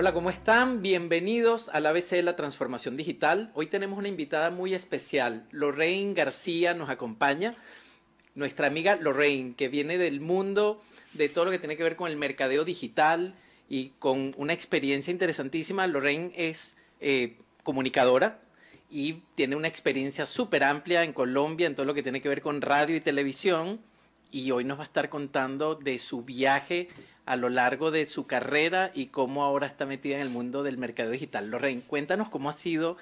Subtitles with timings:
[0.00, 0.80] Hola, ¿cómo están?
[0.80, 3.50] Bienvenidos a la ABC de la Transformación Digital.
[3.52, 5.46] Hoy tenemos una invitada muy especial.
[5.50, 7.54] Lorraine García nos acompaña.
[8.34, 10.80] Nuestra amiga Lorraine, que viene del mundo
[11.12, 13.34] de todo lo que tiene que ver con el mercadeo digital
[13.68, 15.86] y con una experiencia interesantísima.
[15.86, 18.40] Lorraine es eh, comunicadora
[18.90, 22.40] y tiene una experiencia súper amplia en Colombia en todo lo que tiene que ver
[22.40, 23.82] con radio y televisión.
[24.30, 26.88] Y hoy nos va a estar contando de su viaje
[27.26, 30.78] a lo largo de su carrera y cómo ahora está metida en el mundo del
[30.78, 31.48] mercado digital.
[31.48, 32.96] Lorraine, cuéntanos cómo ha sido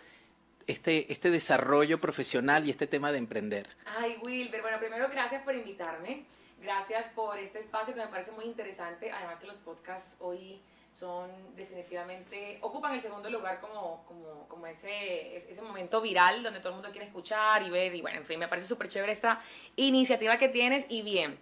[0.67, 3.69] este, este desarrollo profesional y este tema de emprender.
[3.99, 6.25] Ay, Wilber, bueno, primero gracias por invitarme.
[6.63, 9.11] Gracias por este espacio que me parece muy interesante.
[9.13, 10.61] Además que los podcasts hoy
[10.93, 16.71] son definitivamente, ocupan el segundo lugar como, como, como ese, ese momento viral donde todo
[16.71, 17.95] el mundo quiere escuchar y ver.
[17.95, 19.41] Y bueno, en fin, me parece súper chévere esta
[19.77, 20.87] iniciativa que tienes.
[20.89, 21.39] Y bien,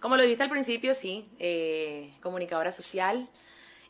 [0.00, 3.28] como lo dijiste al principio, sí, eh, comunicadora social.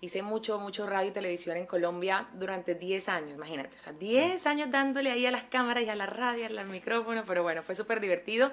[0.02, 3.76] Hice mucho, mucho radio y televisión en Colombia durante 10 años, imagínate.
[3.76, 7.22] O sea, 10 años dándole ahí a las cámaras y a la radio, al micrófono,
[7.24, 8.52] pero bueno, fue súper divertido.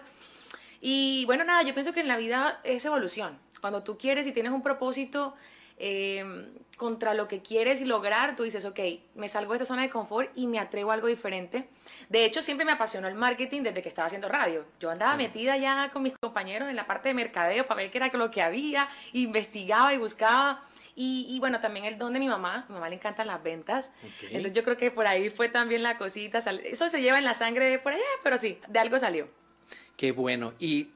[0.80, 3.40] Y bueno, nada, yo pienso que en la vida es evolución.
[3.62, 5.36] Cuando tú quieres y tienes un propósito,
[5.80, 8.80] eh, contra lo que quieres lograr, tú dices, ok,
[9.16, 11.68] me salgo de esta zona de confort y me atrevo a algo diferente.
[12.08, 14.66] De hecho, siempre me apasionó el marketing desde que estaba haciendo radio.
[14.80, 17.98] Yo andaba metida ya con mis compañeros en la parte de mercadeo para ver qué
[17.98, 20.64] era lo que había, investigaba y buscaba.
[21.02, 23.90] Y, bueno, también el don de mi mamá, a mi mamá le encantan las ventas.
[24.24, 26.40] Entonces yo creo que por ahí fue también la cosita.
[26.40, 29.30] Eso se lleva en la sangre por allá, pero sí, de algo salió.
[29.96, 30.54] Qué bueno.
[30.60, 30.90] Y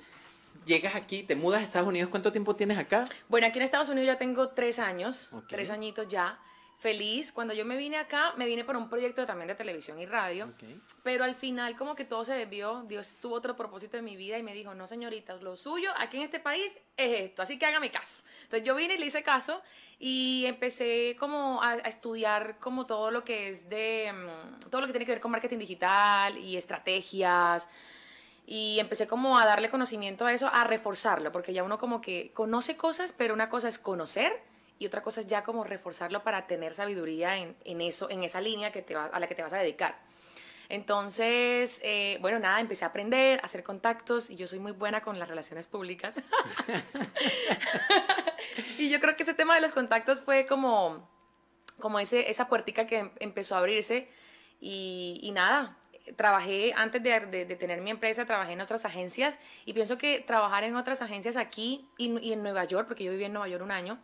[0.65, 3.05] llegas aquí, te mudas a Estados Unidos, ¿cuánto tiempo tienes acá?
[3.29, 6.39] Bueno, aquí en Estados Unidos ya tengo tres años, tres añitos ya.
[6.79, 7.31] Feliz.
[7.31, 10.51] Cuando yo me vine acá, me vine por un proyecto también de televisión y radio.
[11.01, 12.83] Pero al final, como que todo se desvió.
[12.89, 16.17] Dios tuvo otro propósito en mi vida y me dijo: No, señoritas, lo suyo aquí
[16.17, 17.41] en este país es esto.
[17.41, 18.21] Así que hágame caso.
[18.43, 19.61] Entonces yo vine y le hice caso
[19.97, 24.11] y empecé como a, a estudiar como todo lo que es de.
[24.11, 27.69] Mm, todo lo que tiene que ver con marketing digital y estrategias
[28.45, 32.31] y empecé como a darle conocimiento a eso, a reforzarlo, porque ya uno como que
[32.33, 34.33] conoce cosas, pero una cosa es conocer
[34.79, 38.41] y otra cosa es ya como reforzarlo para tener sabiduría en, en eso, en esa
[38.41, 39.97] línea que te va, a la que te vas a dedicar.
[40.69, 45.01] Entonces, eh, bueno, nada, empecé a aprender, a hacer contactos y yo soy muy buena
[45.01, 46.15] con las relaciones públicas.
[48.77, 51.09] y yo creo que ese tema de los contactos fue como,
[51.79, 54.09] como ese, esa puertica que empezó a abrirse
[54.59, 55.77] y, y nada,
[56.15, 60.75] trabajé, antes de, tener mi empresa, trabajé en otras agencias y pienso que trabajar en
[60.75, 63.99] otras agencias aquí y, en Nueva York, porque yo viví en Nueva York un año,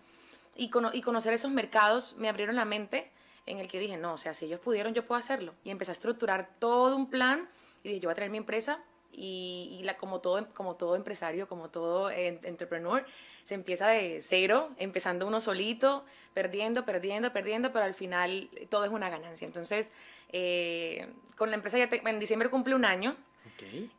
[0.55, 3.11] y, y conocer esos mercados me abrieron la mente
[3.45, 5.53] en el que dije, no, o sea, si ellos pudieron, yo puedo hacerlo.
[5.63, 7.49] Y empecé a estructurar todo un plan
[7.83, 11.47] y dije, yo voy a tener mi empresa y, la, como, todo, como todo empresario,
[11.47, 13.05] como todo entrepreneur,
[13.43, 18.91] se empieza de cero, empezando uno solito, perdiendo, perdiendo, perdiendo, pero al final todo es
[18.91, 19.45] una ganancia.
[19.45, 19.91] Entonces,
[20.31, 23.15] eh, con la empresa ya en diciembre cumple un año.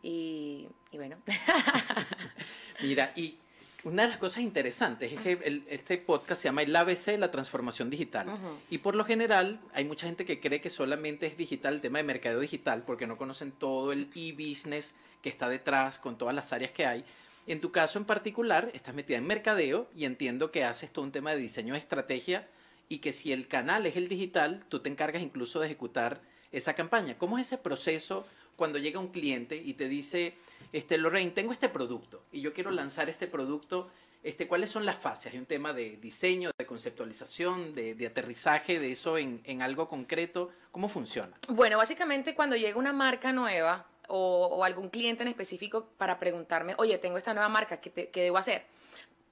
[0.03, 1.19] Y, y, bueno.
[2.83, 3.39] Mira, y
[3.85, 7.91] una de las cosas interesantes es que este podcast se llama el ABC, la transformación
[7.91, 8.27] digital.
[8.69, 11.99] Y por lo general hay mucha gente que cree que solamente es digital el tema
[11.99, 16.53] de mercadeo digital porque no conocen todo el e-business que está detrás con todas las
[16.53, 17.05] áreas que hay.
[17.47, 21.13] En tu caso en particular, estás metida en mercadeo y entiendo que haces todo un
[21.13, 22.49] tema de diseño de estrategia
[22.91, 26.21] y que si el canal es el digital, tú te encargas incluso de ejecutar
[26.51, 27.17] esa campaña.
[27.17, 30.35] ¿Cómo es ese proceso cuando llega un cliente y te dice,
[30.73, 33.89] este, Lorraine, tengo este producto y yo quiero lanzar este producto,
[34.25, 35.33] este, ¿cuáles son las fases?
[35.33, 40.51] Hay un tema de diseño, de conceptualización, de, aterrizaje de eso en, en, algo concreto.
[40.73, 41.33] ¿Cómo funciona?
[41.49, 46.75] Bueno, básicamente cuando llega una marca nueva o, o algún cliente en específico para preguntarme,
[46.77, 48.65] oye, tengo esta nueva marca, ¿qué, ¿qué debo hacer?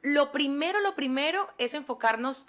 [0.02, 2.46] Lo primero, lo primero es enfocarnos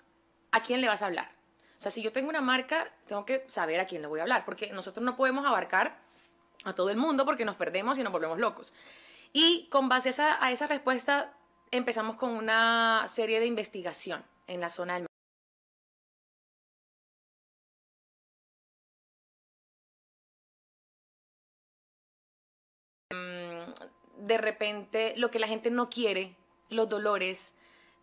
[0.51, 1.29] a quién le vas a hablar.
[1.77, 4.23] O sea, si yo tengo una marca, tengo que saber a quién le voy a
[4.23, 5.97] hablar, porque nosotros no podemos abarcar
[6.65, 8.73] a todo el mundo porque nos perdemos y nos volvemos locos.
[9.31, 11.33] Y con base a esa, respuesta,
[11.71, 15.07] empezamos con una serie de investigación en la zona del
[23.13, 26.35] mm, de repente lo que la gente no quiere,
[26.69, 27.55] los dolores,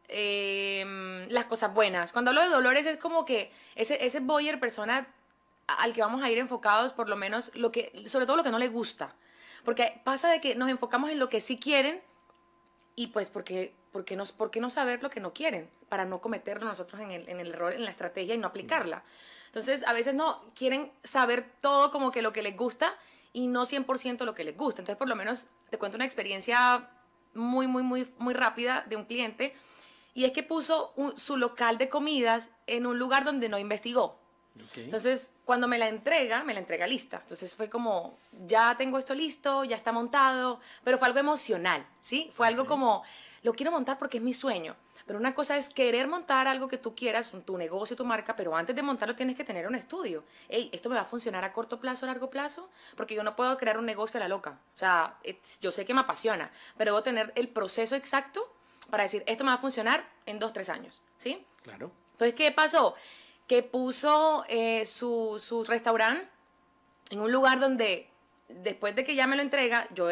[0.09, 2.13] Em, las cosas buenas.
[2.13, 5.09] Cuando hablo de dolores es como que ese, ese boyer persona
[5.67, 8.51] al que vamos a ir enfocados, por lo menos, lo que, sobre todo lo que
[8.51, 9.15] no le gusta.
[9.65, 12.01] Porque pasa de que nos enfocamos en lo que sí quieren
[12.95, 15.69] y pues porque, porque, nos, ¿por qué no saber lo que no quieren?
[15.89, 19.03] Para no cometerlo nosotros en el, en el error, en la estrategia y no aplicarla.
[19.47, 22.95] Entonces, a veces no quieren saber todo como que lo que les gusta
[23.33, 24.83] y no 100% lo que les gusta.
[24.83, 26.91] Entonces, por lo menos te cuento una experiencia
[27.35, 29.55] muy, muy, muy, muy rápida de un cliente
[30.17, 34.19] Y es que puso un- su local de comidas en un lugar donde no investigó.
[34.85, 37.19] Entonces, cuando me la entrega, me la entrega lista.
[37.23, 38.17] Entonces fue como,
[38.47, 42.31] ya tengo esto listo, ya está montado, pero fue algo emocional, ¿sí?
[42.35, 43.03] Fue algo como,
[43.43, 44.75] lo quiero montar porque es mi sueño.
[45.07, 48.57] Pero una cosa es querer montar algo que tú quieras, tu negocio, tu marca, pero
[48.57, 50.25] antes de montarlo tienes que tener un estudio.
[50.49, 52.71] Ey, ¿esto me va a funcionar a corto plazo, a largo plazo?
[52.97, 54.59] Porque yo no puedo crear un negocio a la loca.
[54.75, 55.19] O sea,
[55.61, 58.51] yo sé que me apasiona, pero debo tener el proceso exacto
[58.91, 61.45] para decir, esto me va a funcionar en dos, tres años, ¿sí?
[61.63, 61.91] Claro.
[62.13, 62.95] Entonces, ¿qué pasó?
[63.47, 66.29] Que puso eh, su, su restaurante
[67.11, 68.09] en un lugar donde,
[68.49, 70.09] después de que ya me lo entrega, yo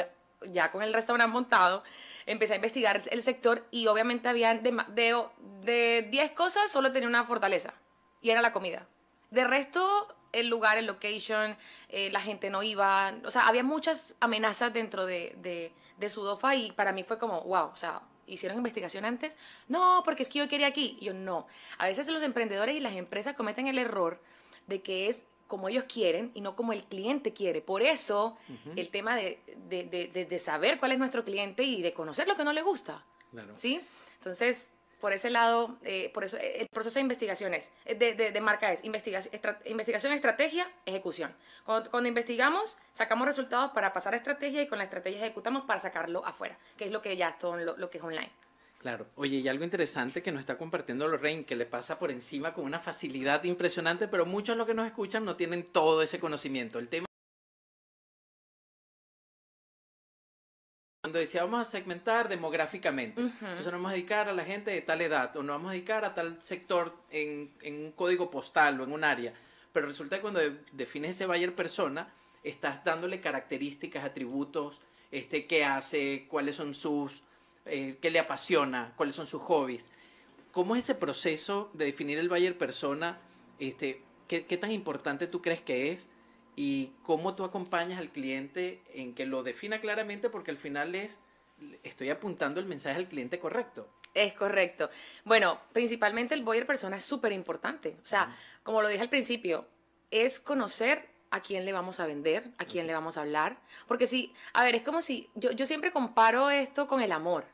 [0.46, 1.82] ya con el restaurante montado,
[2.26, 5.16] empecé a investigar el sector y obviamente habían de, ma- de,
[5.62, 7.72] de 10 cosas, solo tenía una fortaleza
[8.20, 8.86] y era la comida.
[9.30, 11.56] De resto, el lugar, el location,
[11.88, 16.54] eh, la gente no iba, o sea, había muchas amenazas dentro de, de, de Sudofa
[16.54, 19.38] y para mí fue como, wow, o sea, hicieron investigación antes.
[19.68, 20.96] No, porque es que yo quería aquí.
[21.00, 21.46] Y yo no.
[21.78, 24.20] A veces los emprendedores y las empresas cometen el error
[24.66, 27.60] de que es como ellos quieren y no como el cliente quiere.
[27.60, 28.36] Por eso
[28.76, 29.38] el tema de,
[29.68, 32.52] de, de- de- de saber cuál es nuestro cliente y de conocer lo que no
[32.52, 33.04] le gusta.
[33.30, 33.54] Claro.
[33.58, 33.80] ¿Sí?
[34.16, 34.70] Entonces,
[35.04, 38.72] por ese lado, eh, por eso eh, el proceso de investigaciones, de, de- de marca
[38.72, 41.34] es investigación, estrategia, ejecución.
[41.66, 45.78] Cuando, cuando investigamos, sacamos resultados para pasar a estrategia y con la estrategia ejecutamos para
[45.78, 48.30] sacarlo afuera, que es lo que ya es todo lo, lo que es online.
[48.78, 49.06] Claro.
[49.16, 52.64] Oye, y algo interesante que nos está compartiendo Lorraine, que le pasa por encima con
[52.64, 56.78] una facilidad impresionante, pero muchos de los que nos escuchan no tienen todo ese conocimiento.
[56.78, 57.06] El tema.
[61.14, 64.80] Cuando decía vamos a segmentar demográficamente, entonces nos vamos a dedicar a la gente de
[64.80, 68.80] tal edad, o nos vamos a dedicar a tal sector en, en un código postal
[68.80, 69.32] o en un área.
[69.72, 72.08] Pero resulta que cuando de- defines ese buyer persona,
[72.42, 74.80] estás dándole características, atributos,
[75.12, 77.22] este, qué hace, cuáles son sus,
[77.64, 79.92] eh, qué le apasiona, cuáles son sus hobbies.
[80.50, 83.18] ¿Cómo es ese proceso de definir el buyer persona?
[83.60, 86.08] Este, ¿qué, qué tan importante tú crees que es?
[86.56, 90.30] ¿Y cómo tú acompañas al cliente en que lo defina claramente?
[90.30, 91.18] Porque al final es,
[91.82, 93.88] estoy apuntando el mensaje al cliente correcto.
[94.14, 94.90] Es correcto.
[95.24, 97.96] Bueno, principalmente el buyer persona es súper importante.
[98.02, 99.66] O sea, como lo dije al principio,
[100.10, 103.58] es conocer a quién le vamos a vender, a quién le vamos a hablar.
[103.88, 107.44] Porque si, a ver, es como si, yo, yo siempre comparo esto con el amor,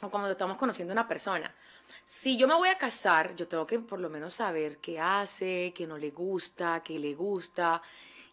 [0.00, 1.54] o cuando estamos conociendo a una persona.
[2.02, 5.74] Si yo me voy a casar, yo tengo que por lo menos saber qué hace,
[5.76, 7.82] qué no le gusta, qué le gusta,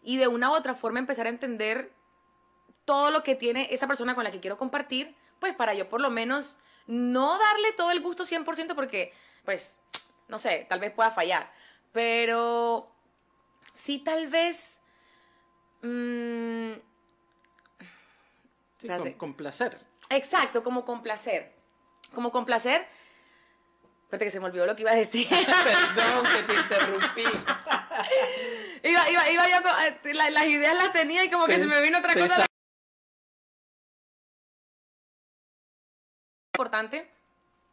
[0.02, 1.92] y de una u otra forma empezar a entender
[2.84, 6.00] todo lo que tiene esa persona con la que quiero compartir, pues para yo por
[6.00, 9.12] lo menos no darle todo el gusto 100% porque,
[9.44, 9.78] pues,
[10.28, 11.52] no sé, tal vez pueda fallar,
[11.92, 12.90] pero
[13.72, 14.80] sí tal vez...
[15.82, 16.72] mm,
[18.78, 19.78] Sí, con, con placer.
[20.10, 21.52] exacto, como complacer.
[22.14, 22.86] Como complacer...
[24.12, 25.26] Espérate que se me olvidó lo que iba a decir.
[25.30, 27.22] Perdón que te interrumpí.
[28.82, 29.72] iba, iba, iba yo con-
[30.10, 32.36] eh, la- las ideas las tenía y como que se me vino otra cosa.
[32.36, 32.46] sa-
[36.54, 37.08] importante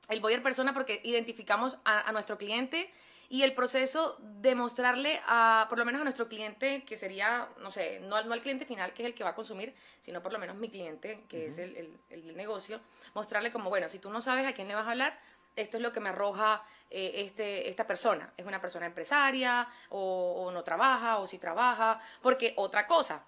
[0.07, 2.89] el buyer persona porque identificamos a, a nuestro cliente
[3.27, 7.69] y el proceso de mostrarle a, por lo menos a nuestro cliente, que sería, no
[7.69, 10.23] sé, no, al- no al cliente final, que es el que va a consumir, sino
[10.23, 12.79] por lo menos mi cliente, que es el, el- el negocio,
[13.13, 15.19] mostrarle como, bueno, si tú no sabes a quién le vas a hablar,
[15.55, 18.31] esto es lo que me arroja eh, este, esta persona.
[18.37, 23.23] Es una persona empresaria, o, o no trabaja, o si trabaja, porque otra cosa,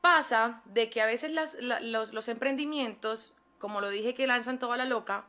[0.00, 4.58] pasa de que a veces las- la- los, los emprendimientos, como lo dije que lanzan
[4.58, 5.24] toda la loca,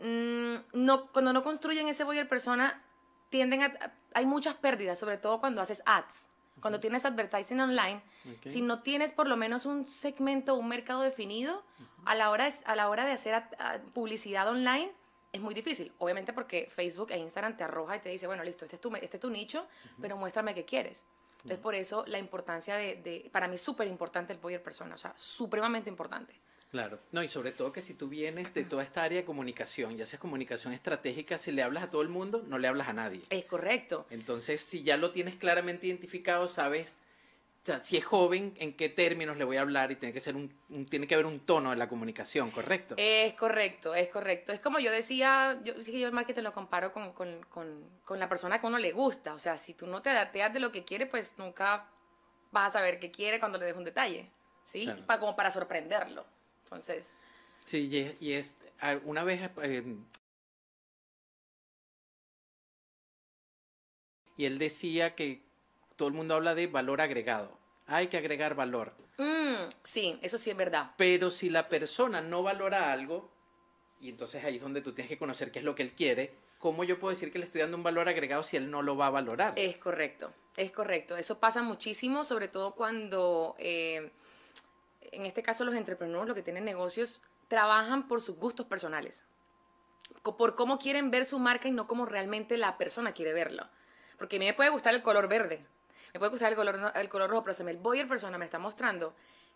[0.00, 2.82] mm, no, cuando no construyen ese buyer persona,
[3.30, 6.28] tienden a, hay muchas pérdidas, sobre todo cuando haces ads.
[6.60, 8.00] Cuando tienes advertising online,
[8.48, 11.62] si no tienes por lo menos un segmento, un mercado definido,
[12.06, 14.90] a, la hora de, a la hora de hacer a- a- publicidad online,
[15.32, 15.92] es muy difícil.
[15.98, 18.94] Obviamente porque Facebook e Instagram te arroja y te dice, bueno, listo, este es tu,
[18.96, 19.66] este es tu nicho,
[20.00, 21.04] pero muéstrame qué quieres.
[21.38, 24.94] Entonces, por eso la importancia de, de- para mí es súper importante el buyer persona,
[24.94, 26.32] o sea, supremamente importante.
[26.70, 29.96] Claro, no, y sobre todo que si tú vienes de toda esta área de comunicación,
[29.96, 32.92] ya sea comunicación estratégica, si le hablas a todo el mundo, no le hablas a
[32.92, 33.20] nadie.
[33.30, 34.06] Es correcto.
[34.10, 36.98] Entonces, si ya lo tienes claramente identificado, sabes,
[37.64, 40.20] o sea, si es joven, en qué términos le voy a hablar y tiene que
[40.20, 42.94] ser un, un- tiene que haber un tono en la comunicación, ¿correcto?
[42.98, 44.52] Es correcto, es correcto.
[44.52, 48.28] Es como yo decía, yo, yo el marketing lo comparo con, con, con, con la
[48.28, 49.32] persona que a uno le gusta.
[49.32, 51.88] O sea, si tú no te dateas de lo que quiere, pues nunca
[52.52, 54.30] vas a saber qué quiere cuando le des un detalle.
[54.66, 54.84] ¿Sí?
[54.84, 55.06] Claro.
[55.06, 56.26] Pa- como para sorprenderlo.
[56.64, 57.16] Entonces,
[57.64, 58.56] Sí, y es, y es-
[59.06, 59.82] una vez eh,
[64.36, 65.43] y él decía que
[65.96, 67.56] todo el mundo habla de valor agregado.
[67.86, 68.92] Hay que agregar valor.
[69.18, 70.92] mm, sí, eso sí es verdad.
[70.96, 73.30] Pero si la persona no valora algo
[74.00, 76.34] y entonces ahí es donde tú tienes que conocer qué es lo que él quiere,
[76.58, 78.96] ¿cómo yo puedo decir que le estoy dando un valor agregado si él no lo
[78.96, 79.52] va a valorar?
[79.56, 81.16] Es correcto, es correcto.
[81.16, 84.10] Eso pasa muchísimo, sobre todo cuando, eh,
[85.12, 89.24] en este caso, los entrepreneurs, los que tienen negocios, trabajan por sus gustos personales,
[90.22, 93.68] por cómo quieren ver su marca y no como realmente la persona quiere verlo.
[94.18, 95.64] Porque a mí me puede gustar el color verde,
[96.14, 98.60] me puede gustar el color, el color rojo, pero si el buyer persona me está
[98.60, 99.14] mostrando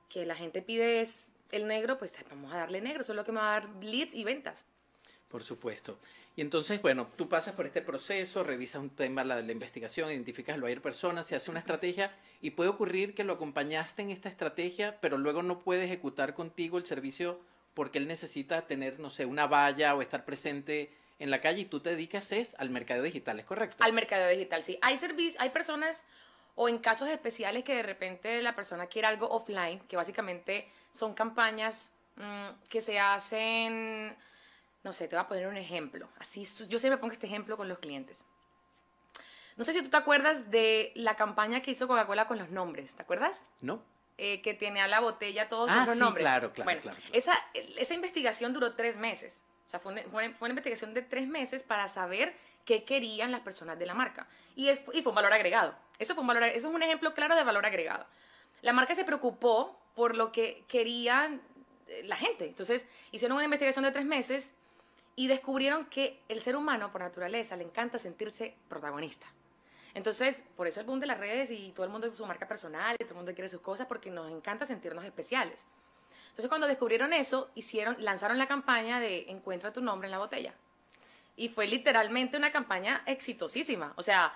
[0.08, 3.24] que la gente pide es el negro, pues vamos a darle negro, eso es lo
[3.24, 4.66] que me va a dar leads y ventas.
[5.28, 5.98] Por supuesto.
[6.34, 10.54] Y entonces, bueno, tú pasas por este proceso, revisas un tema, la, la investigación, identificas
[10.54, 14.28] al buyer persona, se hace una estrategia y puede ocurrir que lo acompañaste en esta
[14.28, 17.40] estrategia, pero luego no puede ejecutar contigo el servicio
[17.74, 21.64] porque él necesita tener, no sé, una valla o estar presente en la calle y
[21.66, 23.76] tú te dedicas es al mercado digital, ¿es correcto?
[23.84, 24.78] Al mercado digital, sí.
[24.82, 26.06] Hay servicios, hay personas
[26.60, 31.14] o en casos especiales que de repente la persona quiere algo offline, que básicamente son
[31.14, 34.16] campañas mm, que se hacen,
[34.82, 36.08] no sé, te voy a poner un ejemplo.
[36.18, 38.24] Así, yo siempre pongo este ejemplo con los clientes.
[39.56, 42.92] No sé si tú te acuerdas de la campaña que hizo Coca-Cola con los nombres,
[42.96, 43.46] ¿te acuerdas?
[43.60, 43.80] No.
[44.16, 46.24] Eh, que tenía la botella todos ah, los sí, nombres.
[46.24, 49.44] Claro, claro, bueno, claro, Esa, esa investigación duró tres meses.
[49.64, 52.34] O sea, fue una, fue una, investigación de tres meses para saber
[52.64, 54.26] qué querían las personas de la marca.
[54.56, 55.76] Y, es, y fue un valor agregado.
[55.98, 58.06] Eso, fue un valor, eso es un ejemplo claro de valor agregado.
[58.62, 61.40] La marca se preocupó por lo que querían
[61.88, 62.46] eh, la gente.
[62.46, 64.54] Entonces, hicieron una investigación de tres meses
[65.16, 69.26] y descubrieron que el ser humano, por naturaleza, le encanta sentirse protagonista.
[69.94, 72.96] Entonces, por eso el boom de las redes y todo el mundo su marca personal
[72.98, 75.66] todo el mundo quiere sus cosas porque nos encanta sentirnos especiales.
[76.28, 80.54] Entonces, cuando descubrieron eso, hicieron, lanzaron la campaña de Encuentra tu nombre en la botella.
[81.34, 83.92] Y fue literalmente una campaña exitosísima.
[83.96, 84.32] O sea,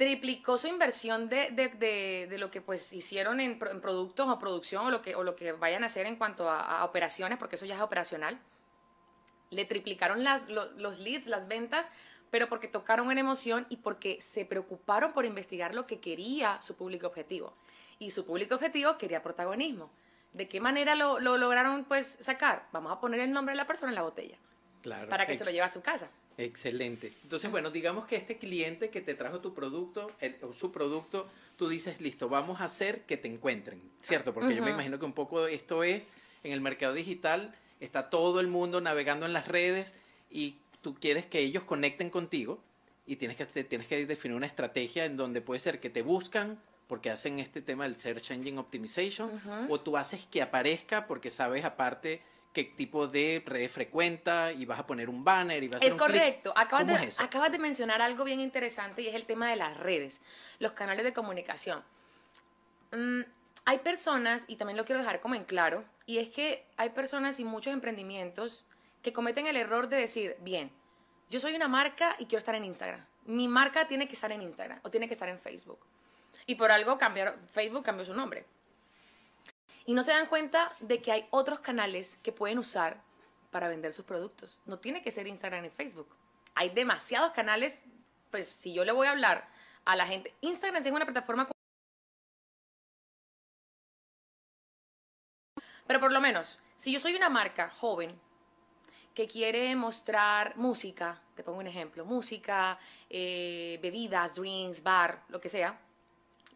[0.00, 4.86] triplicó su inversión de, de, de, lo que pues hicieron en, en, productos o producción
[4.86, 7.56] o lo, que, o lo que vayan a hacer en cuanto a, a operaciones, porque
[7.56, 8.40] eso ya es operacional.
[9.50, 11.86] Le triplicaron las, lo, los leads, las ventas,
[12.30, 16.76] pero porque tocaron en emoción y porque se preocuparon por investigar lo que quería su
[16.76, 17.52] público objetivo.
[17.98, 19.90] Y su público objetivo quería protagonismo.
[20.32, 22.66] ¿De qué manera lo, lo lograron pues sacar?
[22.72, 24.38] Vamos a poner el nombre de la persona en la botella.
[24.80, 25.10] Claro.
[25.10, 26.08] Para que se lo lleve a su casa.
[26.40, 27.12] Excelente.
[27.22, 31.28] Entonces, bueno, digamos que este cliente que te trajo tu producto el, o su producto,
[31.56, 34.32] tú dices, listo, vamos a hacer que te encuentren, ¿cierto?
[34.32, 34.56] Porque uh -huh.
[34.56, 36.08] yo me imagino que un poco esto es,
[36.42, 39.94] en el mercado digital, está todo el mundo navegando en las redes
[40.30, 42.62] y tú quieres que ellos conecten contigo
[43.06, 46.58] y tienes que, tienes que definir una estrategia en donde puede ser que te buscan
[46.86, 49.66] porque hacen este tema del Search Engine Optimization uh -huh.
[49.68, 52.20] o tú haces que aparezca porque sabes aparte
[52.52, 55.88] qué tipo de redes frecuenta y vas a poner un banner y vas a hacer
[55.88, 56.52] Es correcto.
[56.56, 59.76] Acabas de, es acabas de mencionar algo bien interesante y es el tema de las
[59.76, 60.20] redes,
[60.58, 61.82] los canales de comunicación.
[62.92, 63.20] Mm,
[63.66, 67.38] hay personas, y también lo quiero dejar como en claro, y es que hay personas
[67.38, 68.64] y muchos emprendimientos
[69.02, 70.70] que cometen el error de decir, bien,
[71.30, 73.04] yo soy una marca y quiero estar en Instagram.
[73.26, 75.78] Mi marca tiene que estar en Instagram o tiene que estar en Facebook.
[76.46, 78.44] Y por algo cambiaron, Facebook cambió su nombre
[79.86, 83.02] y no se dan cuenta de que hay otros canales que pueden usar
[83.50, 84.60] para vender sus productos.
[84.66, 86.08] No tiene que ser Instagram y Facebook.
[86.54, 87.82] Hay demasiados canales,
[88.30, 89.48] pues si yo le voy a hablar
[89.84, 91.48] a la gente, Instagram es una plataforma
[95.86, 98.10] pero por lo menos, si yo soy una marca joven
[99.12, 105.48] que quiere mostrar música, te pongo un ejemplo, música, eh, bebidas, drinks, bar, lo que
[105.48, 105.80] sea,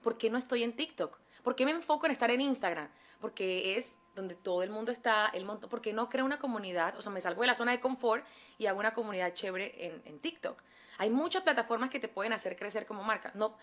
[0.04, 1.18] ¿por qué no estoy en TikTok?
[1.44, 2.88] ¿Por qué me enfoco en estar en Instagram?
[3.20, 7.02] Porque es donde todo el mundo está, el montón, porque no creo una comunidad, o
[7.02, 8.24] sea, me salgo de la zona de confort
[8.58, 10.58] y hago una comunidad chévere en, en TikTok.
[10.96, 13.30] Hay muchas plataformas que te pueden hacer crecer como marca.
[13.34, 13.56] No,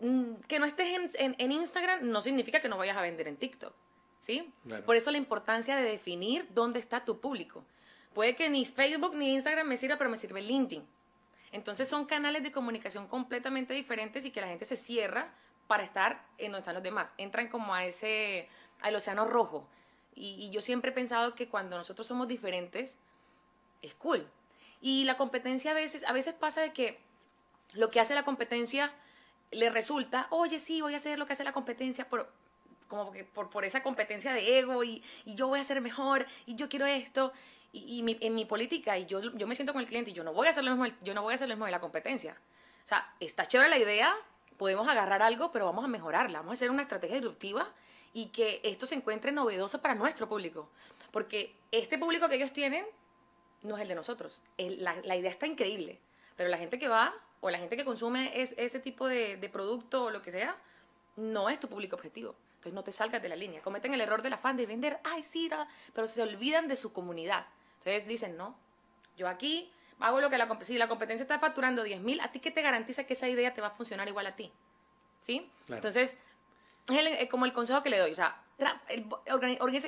[0.00, 3.26] mm, que no estés en, en, en Instagram no significa que no vayas a vender
[3.26, 3.72] en TikTok.
[4.20, 4.52] ¿Sí?
[4.86, 7.62] Por eso la importancia de definir dónde está tu público.
[8.14, 10.82] Puede que ni Facebook ni Instagram me sirva, pero me sirve LinkedIn.
[11.52, 15.34] Entonces son canales de comunicación completamente diferentes y que la gente se cierra
[15.66, 17.12] para estar en donde están los demás.
[17.18, 18.48] Entran como a ese,
[18.80, 19.68] al océano rojo.
[20.14, 22.98] Y, yo siempre he pensado que cuando nosotros somos diferentes,
[23.82, 24.26] es cool.
[24.80, 27.00] Y la competencia a veces, a veces pasa de que
[27.74, 28.92] lo que hace la competencia
[29.50, 32.30] le resulta, oye, sí, voy a hacer lo que hace la competencia, por,
[32.88, 36.26] como que por, por esa competencia de ego y, y, yo voy a ser mejor
[36.46, 37.32] y yo quiero esto.
[37.72, 40.32] Y, en mi política, y yo, yo me siento con el cliente y yo no
[40.32, 42.36] voy a hacer lo mismo, yo no voy a hacer lo mismo de la competencia.
[42.84, 44.14] O sea, está chévere la idea,
[44.56, 47.72] podemos agarrar algo, pero vamos a mejorarla, vamos a hacer una estrategia disruptiva
[48.12, 50.68] y que esto se encuentre novedoso para nuestro público.
[51.10, 52.84] Porque este público que ellos tienen
[53.62, 54.42] no es el de nosotros.
[54.58, 55.98] La, la idea está increíble,
[56.36, 59.48] pero la gente que va o la gente que consume es, ese tipo de, de
[59.48, 60.56] producto o lo que sea,
[61.16, 62.34] no es tu público objetivo.
[62.56, 63.60] Entonces no te salgas de la línea.
[63.60, 65.50] Cometen el error del afán de vender, ay, sí,
[65.92, 67.46] pero se olvidan de su comunidad.
[67.78, 68.56] Entonces dicen, no,
[69.16, 69.70] yo aquí
[70.00, 72.62] hago lo que la, si la competencia está facturando 10 mil, ¿a ti qué te
[72.62, 74.52] garantiza que esa idea te va a funcionar igual a ti?
[75.20, 75.50] ¿Sí?
[75.68, 76.16] Entonces,
[76.88, 78.12] es como el consejo que le doy.
[78.12, 78.42] O sea,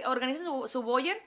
[0.04, 1.20] organicen, su, su boyer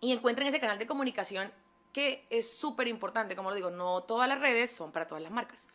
[0.00, 1.52] y encuentren ese canal de comunicación
[1.92, 3.36] que es súper importante.
[3.36, 5.66] Como lo digo, no todas las redes son para todas las marcas.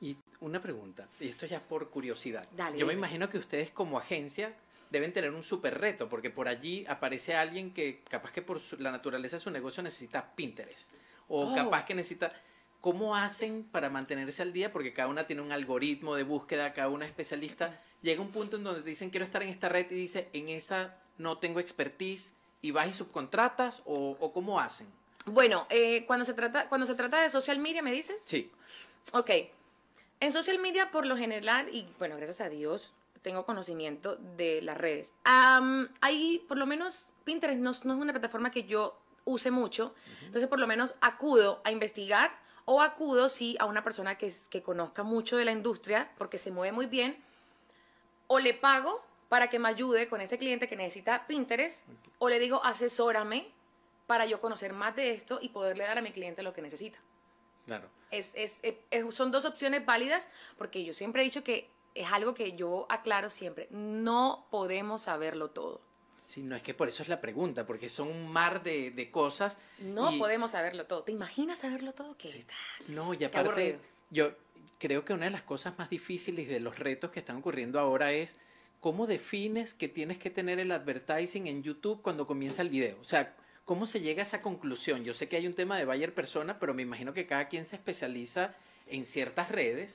[0.00, 2.44] Y una pregunta, y esto ya por curiosidad.
[2.76, 4.54] Yo me imagino que ustedes como agencia
[4.90, 8.90] deben tener un súper reto, porque por allí aparece alguien que capaz que por la
[8.90, 10.92] naturaleza de su negocio necesita Pinterest,
[11.28, 11.54] o oh.
[11.54, 12.32] capaz que necesita...
[12.80, 14.70] ¿Cómo hacen para mantenerse al día?
[14.70, 17.80] Porque cada una tiene un algoritmo de búsqueda, cada una especialista.
[18.02, 20.50] Llega un punto en donde te dicen quiero estar en esta red y dice en
[20.50, 24.86] esa no tengo expertise y vas y subcontratas o, o cómo hacen.
[25.26, 28.20] Bueno, eh, cuando, se trata, cuando se trata de social media, ¿me dices?
[28.24, 28.50] Sí.
[29.12, 29.30] Ok.
[30.20, 34.76] En social media, por lo general, y bueno, gracias a Dios, tengo conocimiento de las
[34.76, 35.14] redes.
[35.24, 40.48] ahí, por lo menos, Pinterest no, no, es una plataforma que yo use mucho, entonces
[40.48, 42.30] por lo menos acudo a investigar
[42.66, 46.50] o acudo, sí, a una persona que, que conozca mucho de la industria, porque se
[46.50, 47.22] mueve muy bien,
[48.26, 51.84] o le pago para que me ayude con este cliente que necesita Pinterest,
[52.18, 53.48] o le digo, asesórame
[54.06, 56.98] para yo conocer más de esto y poderle dar a mi cliente lo que necesita.
[57.66, 57.88] Claro.
[58.10, 58.60] Es, es,
[59.10, 63.30] son dos opciones válidas porque yo siempre he dicho que es algo que yo aclaro
[63.30, 65.80] siempre, no podemos saberlo todo.
[66.24, 69.10] Sí, no es que por eso es la pregunta, porque son un mar de, de
[69.10, 69.58] cosas.
[69.78, 71.02] No podemos saberlo todo.
[71.02, 72.16] ¿Te imaginas saberlo todo?
[72.16, 72.44] ¿Qué?
[72.88, 73.78] No, y aparte,
[74.10, 74.32] yo
[74.78, 78.12] creo que una de las cosas más difíciles de los retos que están ocurriendo ahora
[78.12, 78.36] es
[78.80, 82.98] cómo defines que tienes que tener el advertising en YouTube cuando comienza el video.
[83.00, 85.04] O sea, ¿Cómo se llega a esa conclusión?
[85.04, 87.64] Yo sé que hay un tema de Bayer persona, pero me imagino que cada quien
[87.64, 88.54] se especializa
[88.86, 89.94] en ciertas redes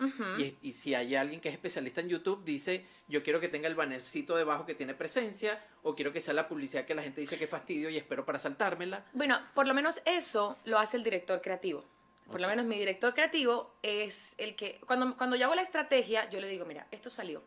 [0.62, 3.76] y, si hay alguien que es especialista en YouTube, dice, yo quiero que tenga el
[3.76, 7.38] bannercito debajo que tiene presencia o quiero que sea la publicidad que la gente dice
[7.38, 9.06] que fastidio y espero para saltármela.
[9.14, 11.84] Bueno, por lo menos eso lo hace el director creativo.
[12.32, 16.30] Por lo menos mi director creativo es el que, cuando, cuando yo hago la estrategia,
[16.30, 17.42] yo le digo, mira, esto salió,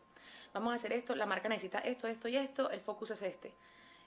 [0.53, 3.53] vamos a hacer esto, la marca necesita esto, esto y esto, el focus es este.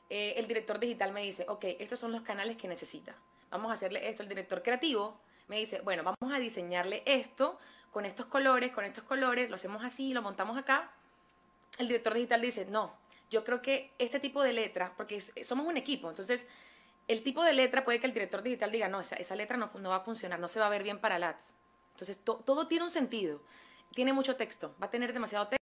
[0.08, 3.14] Eh, el director digital me dice, ok, estos son los canales que necesita.
[3.50, 4.22] Vamos a hacerle esto.
[4.22, 7.58] El director creativo me dice, bueno, vamos a diseñarle esto
[7.90, 10.90] con estos colores, con estos colores, lo hacemos así, lo montamos acá.
[11.78, 12.94] El director digital dice, no,
[13.30, 16.46] yo creo que este tipo de letra, porque somos un equipo, entonces
[17.08, 19.90] el tipo de letra puede que el director digital diga, no, esa, letra no, no,
[19.90, 21.54] va a funcionar, no se va a ver bien para el ads.
[21.92, 23.40] Entonces todo tiene un sentido,
[23.94, 25.65] tiene mucho texto, va a tener demasiado texto.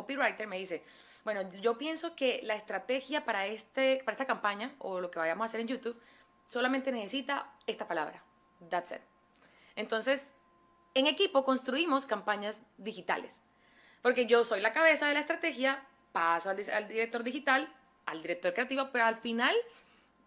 [0.00, 0.82] Copywriter me dice,
[1.24, 5.44] bueno, yo pienso que la estrategia para, este, para esta campaña o lo que vayamos
[5.44, 6.00] a hacer en YouTube
[6.46, 8.22] solamente necesita esta palabra.
[8.68, 9.00] That's it.
[9.76, 10.32] Entonces,
[10.94, 13.42] en equipo construimos campañas digitales.
[14.02, 15.82] Porque yo soy la cabeza de la estrategia,
[16.12, 17.72] paso al, director digital,
[18.06, 19.54] al director creativo, pero al final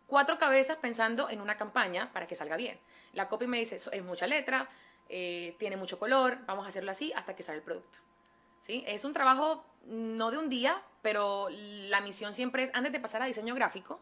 [0.08, 2.80] cuatro cabezas pensando en una campaña para que salga bien.
[3.14, 4.70] La copy me dice, es mucha letra,
[5.10, 8.00] eh, tiene mucho color, vamos a hacerlo así hasta que sale el producto.
[8.64, 8.84] ¿Sí?
[8.88, 13.22] Es un trabajo no de un día, pero la misión siempre es, antes de pasar
[13.22, 14.00] a diseño gráfico,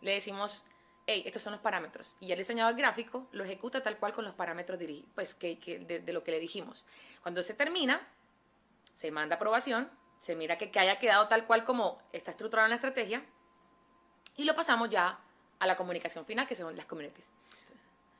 [0.00, 0.64] le decimos,
[1.06, 2.16] hey, estos son los parámetros.
[2.20, 4.78] Y el diseñador gráfico lo ejecuta tal cual con los parámetros
[5.14, 5.56] pues, que,
[6.04, 6.84] de, lo que le dijimos.
[7.22, 8.06] Cuando se termina,
[8.94, 12.74] se manda aprobación, se mira que, que haya quedado tal cual como está estructurada la
[12.76, 13.24] estrategia,
[14.36, 15.20] y lo pasamos ya
[15.58, 17.30] a la comunicación final, que son las communities.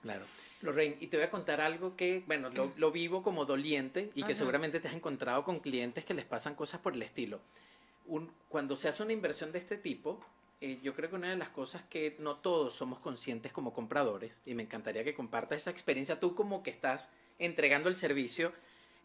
[0.02, 0.24] Claro.
[0.62, 4.34] Lorraine, y te voy a contar algo que, bueno, lo, vivo como doliente y que
[4.34, 7.40] seguramente te has encontrado con clientes que les pasan cosas por el estilo.
[8.48, 10.20] cuando se hace una inversión de este tipo,
[10.60, 14.40] eh, yo creo que una de las cosas que no todos somos conscientes como compradores,
[14.46, 18.52] y me encantaría que compartas esa experiencia tú como que estás entregando el servicio,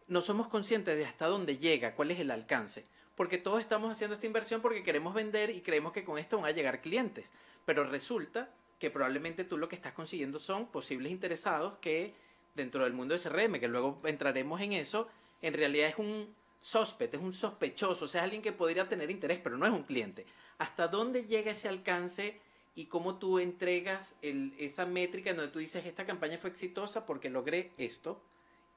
[0.08, 2.86] no somos conscientes de hasta dónde llega, cuál es el alcance.
[3.16, 6.46] Porque todos estamos haciendo esta inversión porque queremos vender y creemos que con esto van
[6.46, 7.32] a llegar clientes.
[7.66, 12.14] Pero resulta que probablemente tú lo que estás consiguiendo son posibles interesados que
[12.56, 15.08] dentro del mundo de CRM, que luego entraremos en eso,
[15.42, 19.10] en realidad es un sospet, es un sospechoso, o sea, es alguien que podría tener
[19.10, 20.26] interés, pero no es un cliente.
[20.58, 22.40] ¿Hasta dónde llega ese alcance
[22.76, 27.30] y cómo tú entregas esa métrica en donde tú dices, esta campaña fue exitosa porque
[27.30, 28.22] logré esto?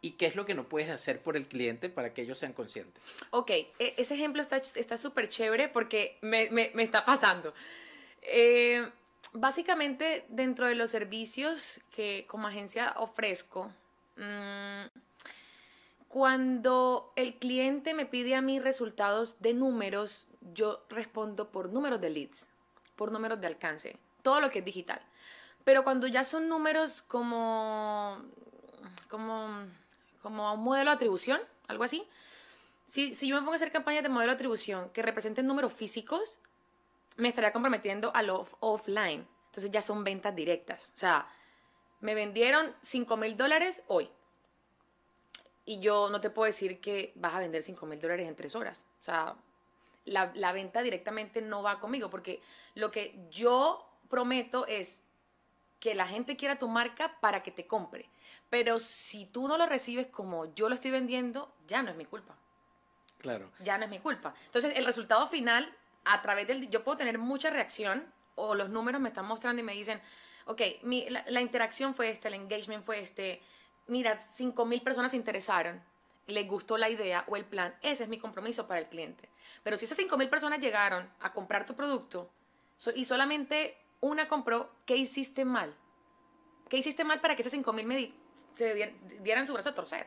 [0.03, 2.55] ¿Y qué es lo que no puedes hacer por el cliente para que ellos sean
[2.55, 3.03] conscientes?
[3.31, 7.53] Ok, e, ese ejemplo está súper chévere porque me, me, me está pasando.
[8.23, 8.87] Eh,
[9.33, 13.71] básicamente dentro de los servicios que como agencia ofrezco,
[14.17, 14.87] mm,
[16.09, 22.11] cuando el cliente me pide a mí resultados de números, yo respondo por números de
[22.11, 22.49] leads,
[22.97, 25.01] por números de alcance, todo lo que es digital.
[25.65, 28.21] Pero cuando ya son números como,
[29.09, 29.67] como,
[30.23, 32.03] como un modelo de atribución, algo así,
[32.87, 35.73] si, si yo me pongo a hacer campañas de modelo de atribución que representen números
[35.73, 36.39] físicos,
[37.21, 39.27] me estaría comprometiendo a lo offline.
[39.47, 40.93] Entonces ya son ventas directas.
[40.95, 41.29] O sea,
[42.01, 44.11] me vendieron 5 mil dólares hoy.
[45.65, 48.55] Y yo no te puedo decir que vas a vender 5 mil dólares en tres
[48.55, 48.87] horas.
[49.01, 49.37] O sea,
[50.05, 52.43] la, la venta directamente no va conmigo porque
[52.75, 55.03] lo que yo prometo es
[55.79, 58.09] que la gente quiera tu marca para que te compre.
[58.51, 62.05] Pero si tú no lo recibes como yo lo estoy vendiendo, ya no es mi
[62.05, 62.37] culpa.
[63.19, 63.51] Claro.
[63.61, 64.35] Ya no es mi culpa.
[64.47, 65.73] Entonces, el resultado final,
[66.05, 66.69] a través del...
[66.71, 70.01] Yo puedo tener mucha reacción o los números me están mostrando y me dicen,
[70.47, 70.61] ok,
[71.27, 73.43] la, interacción fue este, el engagement fue este,
[73.87, 75.83] mira, 5 mil personas se interesaron,
[76.27, 79.29] les gustó la idea o el plan, ese es mi compromiso para el cliente.
[79.63, 82.31] Pero si esas 5 mil personas llegaron a comprar tu producto
[82.95, 85.75] y solamente una compró, ¿qué hiciste mal?
[86.69, 88.13] ¿Qué hiciste mal para que esas 5 mil me
[88.55, 90.07] se dieran su brazo a torcer?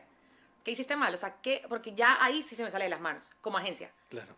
[0.64, 1.14] ¿Qué hiciste mal?
[1.14, 1.62] O sea, ¿qué?
[1.68, 3.92] porque ya ahí sí se me sale de las manos, como agencia.
[4.08, 4.34] Claro.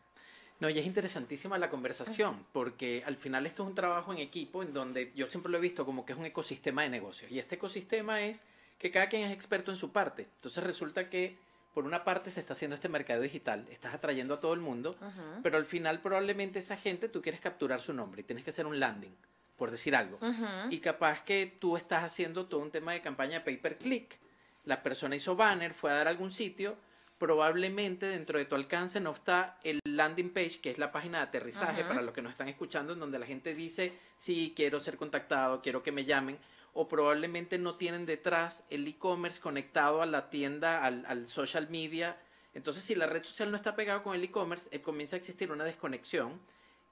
[0.58, 4.62] No, y es interesantísima la conversación, porque al final esto es un trabajo en equipo
[4.62, 7.30] en donde yo siempre lo he visto como que es un ecosistema de negocios.
[7.30, 8.42] Y este ecosistema es
[8.78, 10.28] que cada quien es experto en su parte.
[10.36, 11.36] Entonces resulta que
[11.74, 14.96] por una parte se está haciendo este mercado digital, estás atrayendo a todo el mundo,
[14.98, 15.42] uh -huh.
[15.42, 18.64] pero al final probablemente esa gente tú quieres capturar su nombre y tienes que hacer
[18.64, 19.14] un landing,
[19.58, 20.16] por decir algo.
[20.22, 20.72] Uh -huh.
[20.72, 24.18] Y capaz que tú estás haciendo todo un tema de campaña pay per click.
[24.64, 26.76] La persona hizo banner, fue a dar a algún sitio,
[27.18, 31.24] probablemente dentro de tu alcance no está el landing page, que es la página de
[31.24, 31.88] aterrizaje uh -huh.
[31.88, 35.62] para los que nos están escuchando, en donde la gente dice, sí, quiero ser contactado,
[35.62, 36.38] quiero que me llamen,
[36.74, 42.18] o probablemente no tienen detrás el e-commerce conectado a la tienda, al, al, social media.
[42.52, 45.50] Entonces, si la red social no está pegada con el e-commerce, eh, comienza a existir
[45.50, 46.38] una desconexión.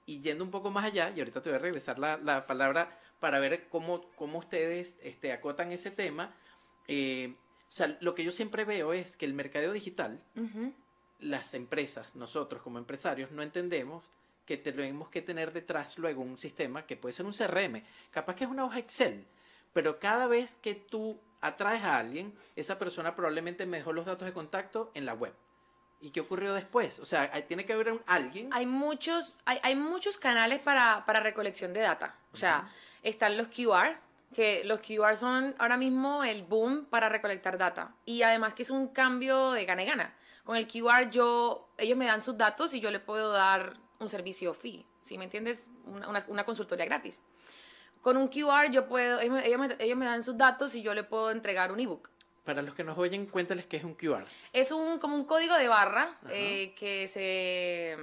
[0.07, 2.99] Y yendo un poco más allá, y ahorita te voy a regresar la, la palabra
[3.19, 6.33] para ver cómo, cómo ustedes este, acotan ese tema.
[6.87, 7.33] Eh,
[7.75, 10.73] o sea, lo que yo siempre veo es que el mercadeo digital, uh -huh.
[11.19, 14.01] las empresas, nosotros como empresarios, no entendemos
[14.45, 18.45] que tenemos que tener detrás luego un sistema que puede ser un CRM, capaz que
[18.45, 19.25] es una hoja Excel,
[19.73, 24.25] pero cada vez que tú atraes a alguien, esa persona probablemente me dejó los datos
[24.25, 25.33] de contacto en la web.
[25.99, 26.99] ¿Y qué ocurrió después?
[26.99, 28.51] O sea, tiene que haber un, alguien.
[28.53, 32.15] Hay muchos, hay, hay muchos canales para, para, recolección de data.
[32.31, 33.09] O sea, uh -huh.
[33.09, 33.97] están los QR,
[34.35, 37.95] que los QR son ahora mismo el boom para recolectar data.
[38.03, 40.13] Y además que es un cambio de gana y gana.
[40.43, 44.09] Con el QR yo, ellos me dan sus datos y yo le puedo dar un
[44.09, 44.85] servicio fee.
[45.05, 45.67] ¿Sí me entiendes?
[45.85, 47.23] Una, una, una consultoría gratis.
[48.01, 50.93] Con un QR yo puedo, ellos, ellos, me, ellos me dan sus datos y yo
[50.93, 52.09] le puedo entregar un ebook.
[52.43, 54.25] Para los que nos oyen, cuéntales qué es un QR.
[54.51, 57.97] Es un, como un código de barra eh, que se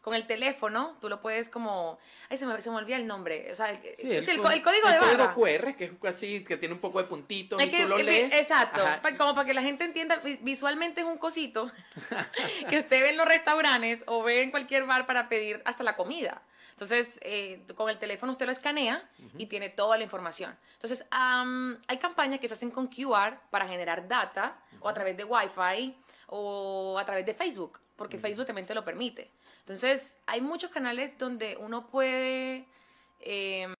[0.00, 1.98] con el teléfono, tú lo puedes como...
[2.28, 3.52] Ay, se me, se me olvida el nombre.
[3.52, 5.34] O sea, sí, es el, el, el, código el de barra.
[5.34, 7.98] código QR, que es así, que tiene un poco de puntitos y que, tú lo
[7.98, 8.32] lees.
[8.32, 8.82] Exacto.
[8.82, 9.02] Ajá.
[9.16, 11.70] Como para que la gente entienda, visualmente es un cosito
[12.70, 15.96] que usted ve en los restaurantes o ve en cualquier bar para pedir hasta la
[15.96, 16.42] comida.
[16.72, 19.30] Entonces, eh, con el teléfono usted lo escanea uh -huh.
[19.36, 20.56] y tiene toda la información.
[20.72, 24.78] Entonces, um, hay campañas que se hacen con QR para generar data uh -huh.
[24.80, 25.94] o a través de Wi-Fi
[26.28, 28.22] o a través de Facebook, porque uh -huh.
[28.22, 29.30] Facebook también te lo permite.
[29.70, 32.66] Entonces, hay muchos canales donde uno puede
[33.20, 33.72] eh,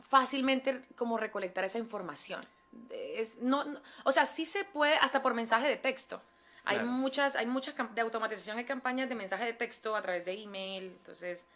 [0.00, 2.40] fácilmente como recolectar esa información.
[2.88, 6.22] Es, no, no, o sea, sí se puede hasta por mensaje de texto.
[6.64, 6.90] Hay claro.
[6.90, 10.84] muchas, hay muchas de automatización de campañas de mensaje de texto a través de email.
[10.84, 11.46] Entonces,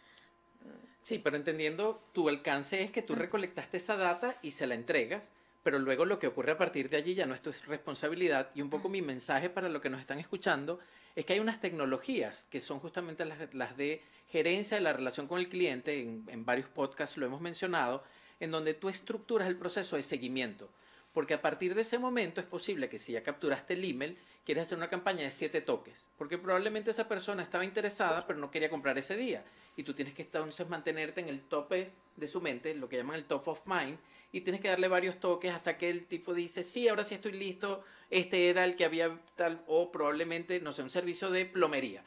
[1.01, 5.31] Sí, pero entendiendo tu alcance es que tú recolectaste esa data y se la entregas,
[5.67, 8.51] pero luego lo que ocurre a partir de allí ya no es tu responsabilidad.
[8.55, 10.79] Y un poco mi mensaje para los que nos están escuchando
[11.13, 15.27] es que hay unas tecnologías que son justamente las, las de gerencia de la relación
[15.27, 18.01] con el cliente, en, en varios podcasts lo hemos mencionado,
[18.39, 20.69] en donde tú estructuras el proceso de seguimiento.
[21.11, 24.67] Porque a partir de ese momento es posible que si ya capturaste el email, quieres
[24.67, 28.69] hacer una campaña de siete toques, porque probablemente esa persona estaba interesada, pero no quería
[28.69, 29.43] comprar ese día.
[29.75, 33.17] Y tú tienes que entonces mantenerte en el tope de su mente, lo que llaman
[33.17, 33.99] el top of mind,
[34.31, 37.33] y tienes que darle varios toques hasta que el tipo dice, sí, ahora sí estoy
[37.33, 42.03] listo, este era el que había tal, o probablemente, no sé, un servicio de plomería.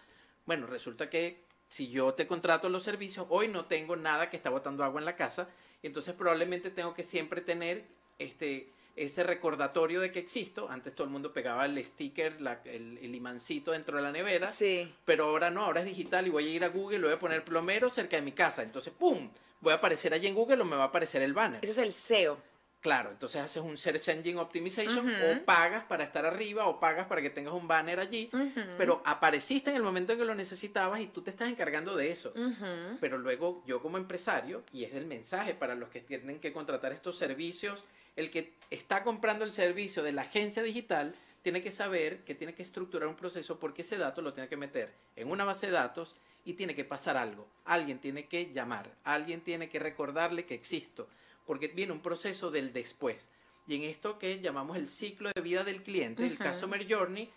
[0.46, 4.50] Bueno, resulta que si yo te contrato los servicios, hoy no tengo nada que está
[4.50, 5.48] botando agua en la casa,
[5.82, 7.84] y entonces probablemente tengo que siempre tener
[8.18, 10.68] este ese recordatorio de que existo.
[10.68, 14.50] Antes todo el mundo pegaba el sticker, la, el, el, imancito dentro de la nevera.
[14.50, 14.92] Sí.
[15.04, 17.18] Pero ahora no, ahora es digital y voy a ir a Google y voy a
[17.18, 18.62] poner plomero cerca de mi casa.
[18.62, 19.30] Entonces, ¡pum!
[19.60, 21.60] Voy a aparecer allí en Google o me va a aparecer el banner.
[21.62, 22.50] Eso es el SEO.
[22.80, 25.42] Claro, entonces haces un Search Engine Optimization uh -huh.
[25.42, 28.76] o pagas para estar arriba o pagas para que tengas un banner allí, uh -huh.
[28.78, 32.10] pero apareciste en el momento en que lo necesitabas y tú te estás encargando de
[32.10, 32.32] eso.
[32.34, 32.98] Uh -huh.
[32.98, 36.92] Pero luego yo como empresario, y es el mensaje para los que tienen que contratar
[36.92, 37.84] estos servicios,
[38.16, 42.54] el que está comprando el servicio de la agencia digital tiene que saber que tiene
[42.54, 45.72] que estructurar un proceso porque ese dato lo tiene que meter en una base de
[45.72, 47.46] datos y tiene que pasar algo.
[47.64, 51.08] Alguien tiene que llamar, alguien tiene que recordarle que existo,
[51.46, 53.30] porque viene un proceso del después.
[53.66, 57.30] Y en esto que llamamos el ciclo de vida del cliente, el Customer Journey,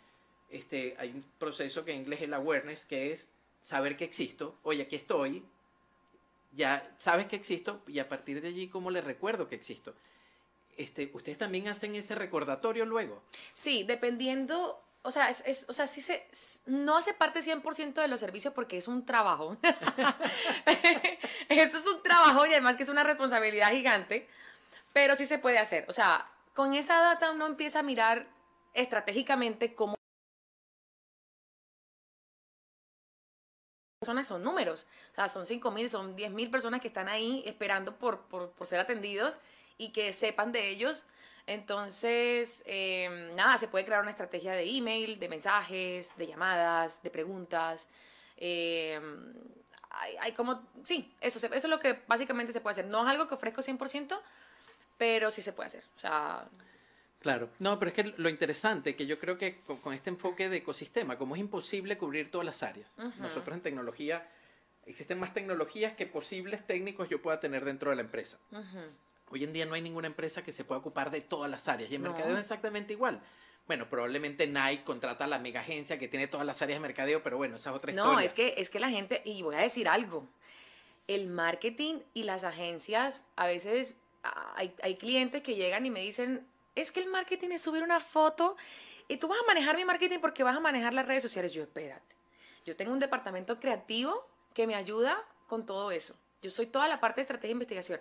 [0.50, 3.28] este, hay un proceso que en inglés es el awareness, que es
[3.62, 5.44] saber que existo, oye, aquí estoy,
[6.56, 9.94] ya sabes que existo y a partir de allí, ¿cómo le recuerdo que existo?
[10.78, 13.24] Este, ¿Ustedes también hacen ese recordatorio luego?
[13.54, 16.26] Sí, dependiendo, o sea, es, o sea sí se,
[16.66, 19.58] no hace parte 100% de los servicios porque es un trabajo.
[21.50, 24.30] Esto es un trabajo y además que es una responsabilidad gigante,
[24.94, 25.86] pero sí se puede hacer.
[25.90, 28.28] O sea, con esa data uno empieza a mirar
[28.74, 29.96] estratégicamente cómo
[34.00, 34.86] personas son números.
[35.12, 38.52] O sea, son 5 mil, son 10 mil personas que están ahí esperando por, por,
[38.52, 39.38] por, ser atendidos
[39.78, 41.06] y que sepan de ellos.
[41.46, 47.10] Entonces, em, nada, se puede crear una estrategia de email, de mensajes, de llamadas, de
[47.10, 47.90] preguntas.
[48.38, 49.34] Em,
[49.90, 52.86] hay, hay, como, sí, eso, eso es lo que básicamente se puede hacer.
[52.86, 54.20] No es algo que ofrezco 100%,
[54.98, 55.84] pero sí se puede hacer.
[55.96, 56.48] O sea,
[57.24, 60.58] Claro, no, pero es que lo interesante, que yo creo que con, este enfoque de
[60.58, 64.28] ecosistema, como es imposible cubrir todas las áreas, nosotros en tecnología,
[64.86, 68.38] existen más tecnologías que posibles técnicos yo pueda tener dentro de la empresa.
[69.34, 71.90] Hoy en día no hay ninguna empresa que se pueda ocupar de todas las áreas
[71.90, 73.20] y el mercadeo es exactamente igual.
[73.66, 77.24] Bueno, probablemente Nike contrata a la mega agencia que tiene todas las áreas de mercadeo,
[77.24, 78.14] pero bueno, esa es otra historia.
[78.14, 80.28] No, es que, es que la gente, y voy a decir algo,
[81.08, 86.46] el marketing y las agencias, a veces hay, hay clientes que llegan y me dicen,
[86.76, 88.56] es que el marketing es subir una foto
[89.08, 91.52] y tú vas a manejar mi marketing porque vas a manejar las redes sociales.
[91.54, 92.16] Yo, espérate.
[92.68, 95.18] Yo tengo un departamento creativo que me ayuda
[95.48, 96.14] con todo eso.
[96.44, 98.00] Yo soy toda la parte de estrategia e investigación.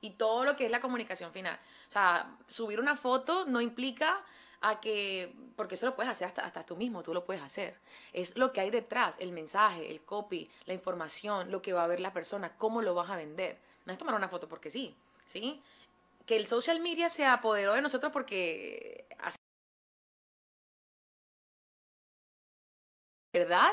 [0.00, 1.58] Y todo lo que es la comunicación final.
[1.88, 4.24] O sea, subir una foto no implica
[4.60, 7.78] a que, porque eso lo puedes hacer hasta, hasta tú mismo, tú lo puedes hacer.
[8.12, 11.86] Es lo que hay detrás, el mensaje, el copy, la información, lo que va a
[11.86, 13.58] ver la persona, cómo lo vas a vender.
[13.86, 15.62] No es tomar una foto porque sí, ¿sí?
[16.26, 19.06] Que el social media se apoderó de nosotros porque...
[23.32, 23.72] ¿Verdad?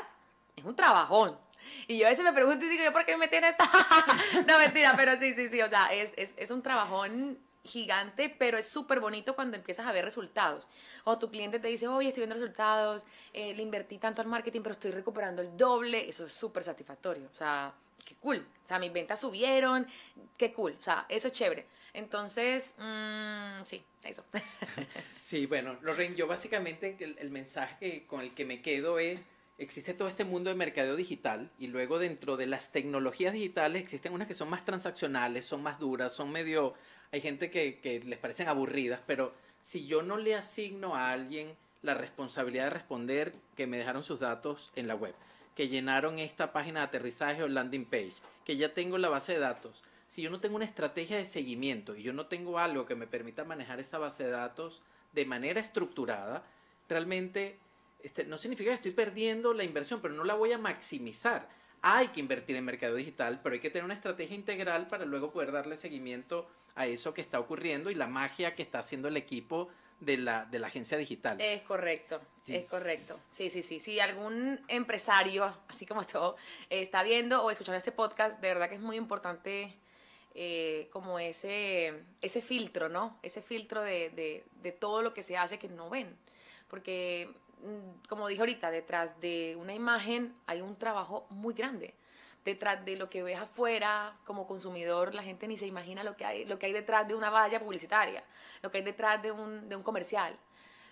[0.54, 1.38] Es un trabajón.
[1.88, 3.64] Y yo a veces me pregunto y digo, ¿yo por qué me en esta?
[4.46, 5.60] no, mentira, pero sí, sí, sí.
[5.62, 9.92] O sea, es, es, es un trabajón gigante, pero es súper bonito cuando empiezas a
[9.92, 10.66] ver resultados.
[11.04, 14.62] O tu cliente te dice, oye, estoy viendo resultados, eh, le invertí tanto al marketing,
[14.62, 16.08] pero estoy recuperando el doble.
[16.08, 17.28] Eso es súper satisfactorio.
[17.30, 17.74] O sea,
[18.04, 18.46] qué cool.
[18.64, 19.86] O sea, mis ventas subieron,
[20.36, 20.76] qué cool.
[20.78, 21.66] O sea, eso es chévere.
[21.92, 24.24] Entonces, mmm, sí, eso.
[25.24, 29.26] sí, bueno, Lorraine, yo básicamente el mensaje con el que me quedo es
[29.58, 34.12] existe todo este mundo de mercadeo digital y luego dentro de las tecnologías digitales existen
[34.12, 36.74] unas que son más transaccionales, son más duras, son medio
[37.12, 41.94] hay gente que, les parecen aburridas, pero si yo no le asigno a alguien la
[41.94, 45.14] responsabilidad de responder que me dejaron sus datos en la web,
[45.54, 48.14] que llenaron esta página de aterrizaje o landing page,
[48.44, 51.96] que ya tengo la base de datos, si yo no tengo una estrategia de seguimiento
[51.96, 55.60] y yo no tengo algo que me permita manejar esa base de datos de manera
[55.60, 56.44] estructurada,
[56.88, 57.58] realmente
[58.02, 61.48] este, no significa que estoy perdiendo la inversión, pero no la voy a maximizar.
[61.82, 65.30] Hay que invertir en mercado digital, pero hay que tener una estrategia integral para luego
[65.30, 69.16] poder darle seguimiento a eso que está ocurriendo y la magia que está haciendo el
[69.16, 69.68] equipo
[70.00, 71.40] de la, de la agencia digital.
[71.40, 73.18] Es correcto, es correcto.
[73.32, 73.80] Sí, sí, sí.
[73.80, 76.36] Si algún empresario, así como todo,
[76.68, 79.74] está viendo o escuchando este podcast, de verdad que es muy importante
[80.34, 83.18] eh, como ese, ese filtro, ¿no?
[83.22, 86.14] Ese filtro de, de, de todo lo que se hace que no ven.
[86.68, 87.30] Porque,
[88.08, 91.94] como dije ahorita, detrás de una imagen hay un trabajo muy grande
[92.46, 96.24] detrás de lo que ves afuera como consumidor, la gente ni se imagina lo que
[96.24, 98.22] hay, lo que hay detrás de una valla publicitaria,
[98.62, 100.38] lo que hay detrás de un, de un comercial.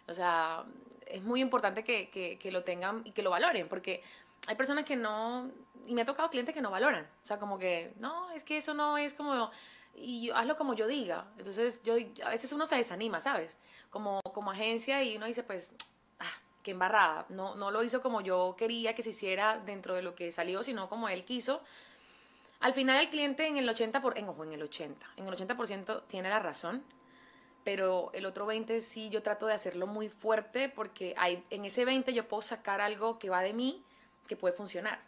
[0.09, 0.64] O sea,
[1.07, 4.03] es muy importante que, que, que, lo tengan y que lo valoren, porque
[4.48, 5.48] hay personas que no,
[5.87, 7.09] y me ha tocado clientes que no valoran.
[7.22, 9.50] O sea, como que, no, es que eso no es como,
[9.94, 11.27] y hazlo como yo diga.
[11.38, 13.57] Entonces, yo, a veces uno se desanima, ¿sabes?
[13.90, 15.72] Como, como agencia y uno dice, pues,
[16.64, 17.27] que embarrada.
[17.29, 20.64] No, no lo hizo como yo quería que se hiciera dentro de lo que salió,
[20.64, 21.62] sino como él quiso.
[22.59, 25.35] Al final el cliente en el 80%, por, en, ojo, en el 80, en el
[25.37, 26.83] 80% tiene la razón,
[27.62, 31.85] pero el otro 20 sí yo trato de hacerlo muy fuerte porque hay, en ese
[31.85, 33.85] 20 yo puedo sacar algo que va de mí
[34.27, 34.98] que puede funcionar.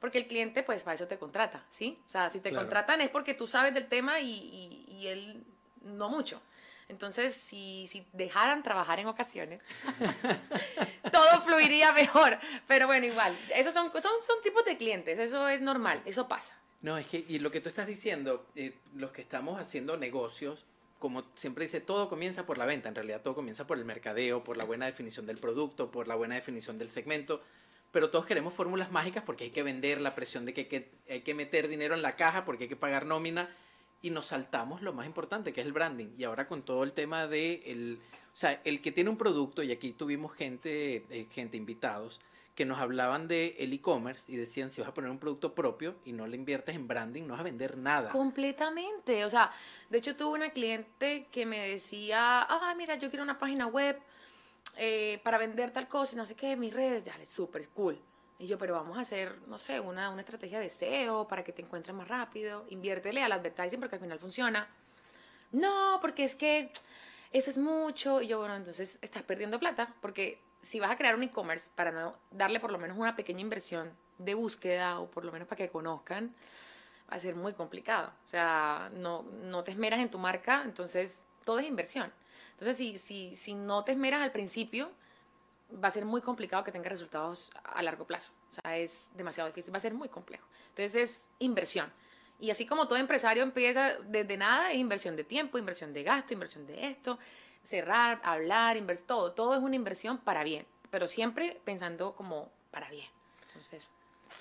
[0.00, 1.98] Porque el cliente, pues, para eso te contrata, ¿sí?
[2.06, 5.44] O sea, si te contratan es porque tú sabes del tema y, y, y él
[5.82, 6.42] no mucho.
[6.88, 9.62] Entonces, si, si dejaran trabajar en ocasiones,
[11.12, 12.38] todo fluiría mejor.
[12.68, 16.58] Pero bueno, igual, esos son, son, son tipos de clientes, eso es normal, eso pasa.
[16.82, 20.66] No, es que, y lo que tú estás diciendo, eh, los que estamos haciendo negocios,
[20.98, 22.88] como siempre dice, todo comienza por la venta.
[22.88, 26.14] En realidad todo comienza por el mercadeo, por la buena definición del producto, por la
[26.14, 27.42] buena definición del segmento.
[27.92, 30.90] Pero todos queremos fórmulas mágicas porque hay que vender, la presión de que hay que,
[31.08, 33.48] hay que meter dinero en la caja porque hay que pagar nómina
[34.02, 36.08] y nos saltamos lo más importante que es el branding.
[36.18, 37.98] Y ahora con todo el tema de el,
[38.32, 42.20] o sea, el que tiene un producto y aquí tuvimos gente, eh, gente invitados
[42.56, 45.94] que nos hablaban de el e-commerce y decían si vas a poner un producto propio
[46.06, 48.10] y no le inviertes en branding no vas a vender nada.
[48.10, 49.52] Completamente, o sea,
[49.90, 54.00] de hecho tuve una cliente que me decía, ah, mira, yo quiero una página web
[54.78, 57.98] eh, para vender tal cosa y no sé qué, mis redes, ya, súper cool.
[58.38, 61.52] Y yo, pero vamos a hacer, no sé, una, una estrategia de SEO para que
[61.52, 64.68] te encuentres más rápido, inviértele al advertising porque al final funciona.
[65.52, 66.70] No, porque es que
[67.32, 68.20] eso es mucho.
[68.20, 71.92] Y yo, bueno, entonces estás perdiendo plata porque si vas a crear un e-commerce para
[71.92, 75.58] no darle por lo menos una pequeña inversión de búsqueda o por lo menos para
[75.58, 76.34] que conozcan,
[77.10, 78.12] va a ser muy complicado.
[78.24, 82.12] O sea, no, no te esmeras en tu marca, entonces todo es inversión.
[82.52, 84.90] Entonces, si, si, si no te esmeras al principio,
[85.72, 88.32] va a ser muy complicado que tengas resultados a largo plazo.
[88.50, 90.46] O sea, es demasiado difícil, va a ser muy complejo.
[90.68, 91.92] Entonces, es inversión.
[92.38, 96.34] Y así como todo empresario empieza desde nada, es inversión de tiempo, inversión de gasto,
[96.34, 97.18] inversión de esto
[97.66, 102.88] cerrar, hablar, invertir, todo, todo es una inversión para bien, pero siempre pensando como para
[102.90, 103.08] bien.
[103.48, 103.92] Entonces...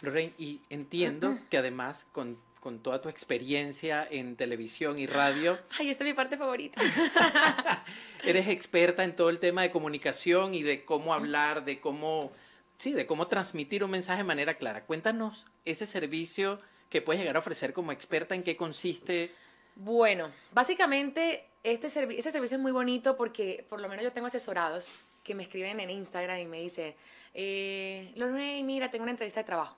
[0.02, 5.60] Lorraine, y entiendo que además con, con, toda tu experiencia en televisión y radio...
[5.78, 6.82] Ay, esta es mi parte favorita.
[8.23, 12.32] eres experta en todo el tema de comunicación y de cómo hablar, de cómo...
[12.80, 14.84] Sí, de cómo transmitir un mensaje de manera clara.
[14.84, 19.32] Cuéntanos ese servicio que puedes llegar a ofrecer como experta, en qué consiste.
[19.75, 24.91] Bueno, básicamente este, este servicio es muy bonito porque por lo menos yo tengo asesorados
[25.23, 26.95] que me escriben en Instagram y me dicen,
[27.34, 29.75] eh, Lorraine, mira, tengo una entrevista de trabajo.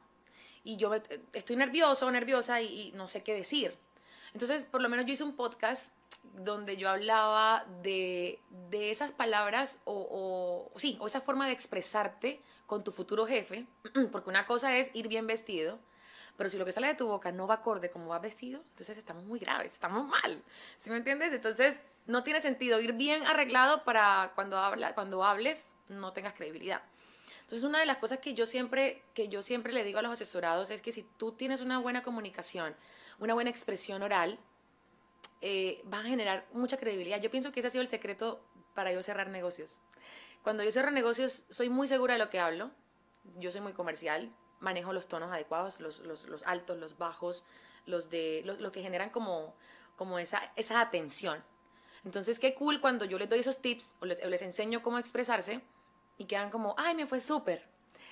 [0.67, 0.91] Y yo
[1.31, 3.73] estoy nervioso o nerviosa y, no sé qué decir.
[4.33, 5.95] Entonces, por lo menos yo hice un podcast
[6.33, 12.83] donde yo hablaba de, de esas palabras o, sí, o esa forma de expresarte con
[12.83, 13.65] tu futuro jefe,
[14.11, 15.79] porque una cosa es ir bien vestido
[16.35, 18.95] pero si lo que sale de tu boca no va acorde como vas vestido, entonces
[18.95, 20.43] estamos muy graves, estamos mal.
[20.77, 21.33] ¿Sí me entiendes?
[21.33, 26.83] Entonces no tiene sentido ir bien arreglado para cuando, habla, cuando hables no tengas credibilidad.
[27.47, 30.11] Entonces una de las cosas que yo siempre que yo siempre le digo a los
[30.11, 32.75] asesorados es que si tú tienes una buena comunicación,
[33.19, 34.37] una buena expresión oral,
[35.39, 37.21] eh, va a generar mucha credibilidad.
[37.21, 39.79] Yo pienso que ese ha sido el secreto para yo cerrar negocios.
[40.43, 42.69] Cuando yo cierro negocios, soy muy segura de lo que hablo.
[43.37, 44.29] Yo soy muy comercial,
[44.59, 47.45] manejo los tonos adecuados, los, los, los altos, los bajos,
[47.85, 49.55] los de los, que generan como,
[49.95, 51.41] como esa, esa atención.
[52.03, 55.61] Entonces, qué cool cuando yo les doy esos tips o les, les enseño cómo expresarse
[56.17, 57.63] y quedan como, ay, me fue súper.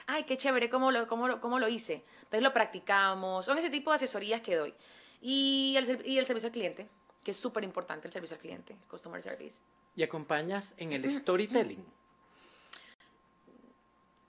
[0.07, 2.03] Ay, qué chévere, cómo lo, cómo, lo, cómo lo hice.
[2.17, 3.45] Entonces lo practicamos.
[3.45, 4.73] Son ese tipo de asesorías que doy.
[5.21, 6.87] Y el, y el servicio al cliente,
[7.23, 9.61] que es súper importante el servicio al cliente, customer service.
[9.95, 11.83] ¿Y acompañas en el storytelling?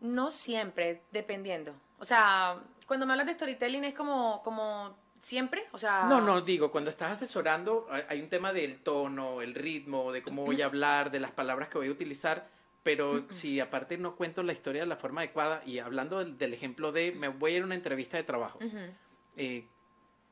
[0.00, 1.74] No siempre, dependiendo.
[1.98, 6.04] O sea, cuando me hablas de storytelling es como, como siempre, o sea...
[6.04, 10.44] No, no, digo, cuando estás asesorando hay un tema del tono, el ritmo, de cómo
[10.44, 12.48] voy a hablar, de las palabras que voy a utilizar,
[12.86, 16.92] pero si aparte no cuento la historia de la forma adecuada y hablando del, ejemplo
[16.92, 18.60] de me voy a ir a una entrevista de trabajo,
[19.36, 19.64] eh,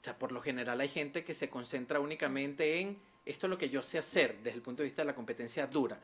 [0.00, 3.58] o sea, por lo general hay gente que se concentra únicamente en esto es lo
[3.58, 5.98] que yo sé hacer desde el punto de vista de la competencia dura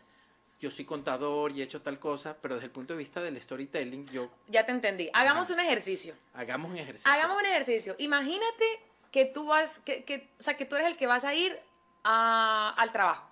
[0.58, 3.40] yo soy contador y he hecho tal cosa, pero desde el punto de vista del
[3.40, 4.30] storytelling, yo...
[4.48, 5.08] Ya te entendí.
[5.14, 6.14] Hagamos un ejercicio.
[6.34, 7.10] Hagamos un ejercicio.
[7.10, 7.96] Hagamos un ejercicio.
[7.98, 8.64] Imagínate
[9.10, 11.58] que tú vas, que, que, o sea, que tú eres el que vas a ir
[12.04, 13.26] a, al trabajo.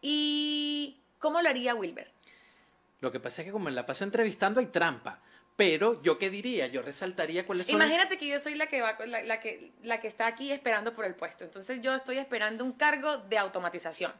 [0.00, 2.11] ¿Y cómo lo haría Wilber?
[3.02, 5.20] Lo que pasa es que como en la paso entrevistando hay trampa.
[5.54, 7.76] Pero yo qué diría, yo resaltaría cuáles son.
[7.76, 10.94] Imagínate que yo soy la que va, la, la, que, la que está aquí esperando
[10.94, 11.44] por el puesto.
[11.44, 14.12] Entonces yo estoy esperando un cargo de automatización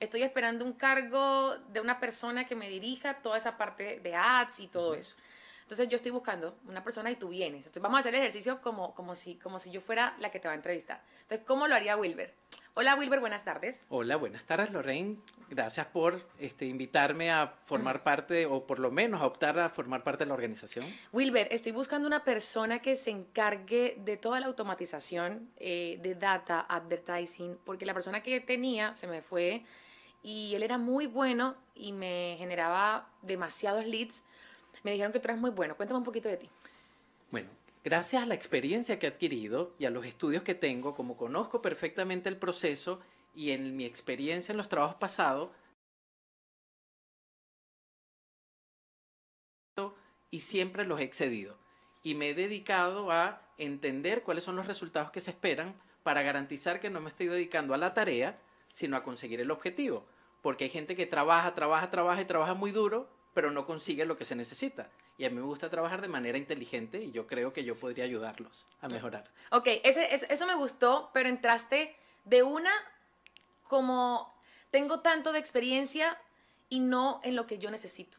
[0.00, 4.60] estoy esperando un cargo de una persona que me dirija toda esa parte de ads
[4.60, 5.16] y todo eso.
[5.64, 7.60] Entonces yo estoy buscando una persona y tú vienes.
[7.60, 10.38] Entonces vamos a hacer el ejercicio como, como, si, como si yo fuera la que
[10.38, 11.02] te va a entrevistar.
[11.22, 12.34] Entonces, ¿cómo lo haría Wilber?
[12.76, 13.84] Hola Wilber, buenas tardes.
[13.88, 15.16] Hola, buenas tardes Lorraine.
[15.48, 20.02] Gracias por este, invitarme a formar parte, o por lo menos a optar a formar
[20.02, 20.84] parte de la organización.
[21.12, 26.66] Wilber, estoy buscando una persona que se encargue de toda la automatización eh, de data,
[26.68, 29.62] advertising, porque la persona que tenía se me fue
[30.24, 34.24] y él era muy bueno y me generaba demasiados leads.
[34.84, 35.76] Me dijeron que tú eres muy bueno.
[35.76, 36.48] Cuéntame un poquito de ti.
[37.30, 37.48] Bueno,
[37.82, 41.60] gracias a la experiencia que he adquirido y a los estudios que tengo, como conozco
[41.60, 43.00] perfectamente el proceso
[43.34, 45.50] y en mi experiencia en los trabajos pasados,
[50.30, 51.56] y siempre los he excedido.
[52.02, 56.80] Y me he dedicado a entender cuáles son los resultados que se esperan para garantizar
[56.80, 58.38] que no me estoy dedicando a la tarea,
[58.72, 60.04] sino a conseguir el objetivo.
[60.42, 64.16] Porque hay gente que trabaja, trabaja, trabaja y trabaja muy duro, pero no consigue lo
[64.16, 64.88] que se necesita.
[65.18, 68.04] Y a mí me gusta trabajar de manera inteligente y yo creo que yo podría
[68.04, 69.30] ayudarlos a mejorar.
[69.50, 72.70] Ok, ese, eso me gustó, pero entraste de una
[73.64, 74.32] como
[74.70, 76.18] tengo tanto de experiencia
[76.68, 78.18] y no en lo que yo necesito.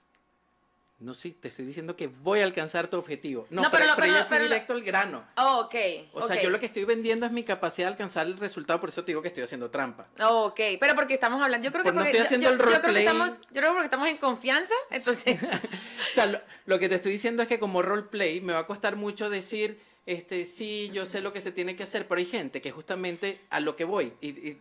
[1.06, 3.46] No, sí, te estoy diciendo que voy a alcanzar tu objetivo.
[3.52, 5.24] No, pero, pero, yo fui directo al grano.
[5.38, 5.76] Oh, ok.
[6.14, 8.90] O sea, yo lo que estoy vendiendo es mi capacidad de alcanzar el resultado, por
[8.90, 10.08] eso te digo que estoy haciendo trampa.
[10.20, 12.82] Oh, ok, pero porque estamos hablando, yo creo que porque, no estoy haciendo el roleplay.
[12.82, 15.44] Yo, creo que estamos, porque estamos en confianza, entonces...
[15.44, 18.96] o sea, lo, que te estoy diciendo es que como roleplay me va a costar
[18.96, 22.62] mucho decir, este, sí, yo sé lo que se tiene que hacer, pero hay gente
[22.62, 24.58] que justamente a lo que voy, y,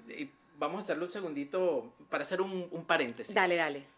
[0.58, 3.34] vamos a hacerlo un segundito para hacer un, un paréntesis.
[3.34, 3.93] Dale, dale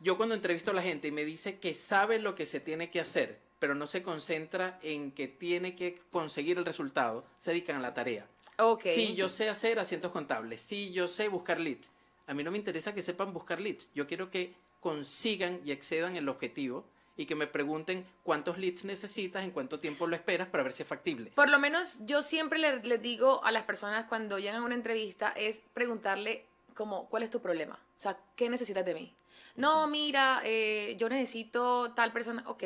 [0.00, 2.90] yo cuando entrevisto a la gente y me dice que sabe lo que se tiene
[2.90, 7.76] que hacer, pero no se concentra en que tiene que conseguir el resultado, se dedican
[7.76, 8.26] a la tarea.
[8.58, 8.94] Okay.
[8.94, 11.90] Sí, yo sé hacer asientos contables, sí, yo sé buscar leads.
[12.26, 16.16] A mí no me interesa que sepan buscar leads, yo quiero que consigan y excedan
[16.16, 16.84] el objetivo
[17.16, 20.82] y que me pregunten cuántos leads necesitas, en cuánto tiempo lo esperas para ver si
[20.82, 21.32] es factible.
[21.34, 24.74] Por lo menos yo siempre les, les digo a las personas cuando llegan a una
[24.74, 26.44] entrevista es preguntarle
[26.74, 27.74] como, ¿cuál es tu problema?
[27.74, 29.12] O sea, ¿qué necesitas de mí?
[29.56, 32.64] No, mira, eh, yo necesito tal persona, ok.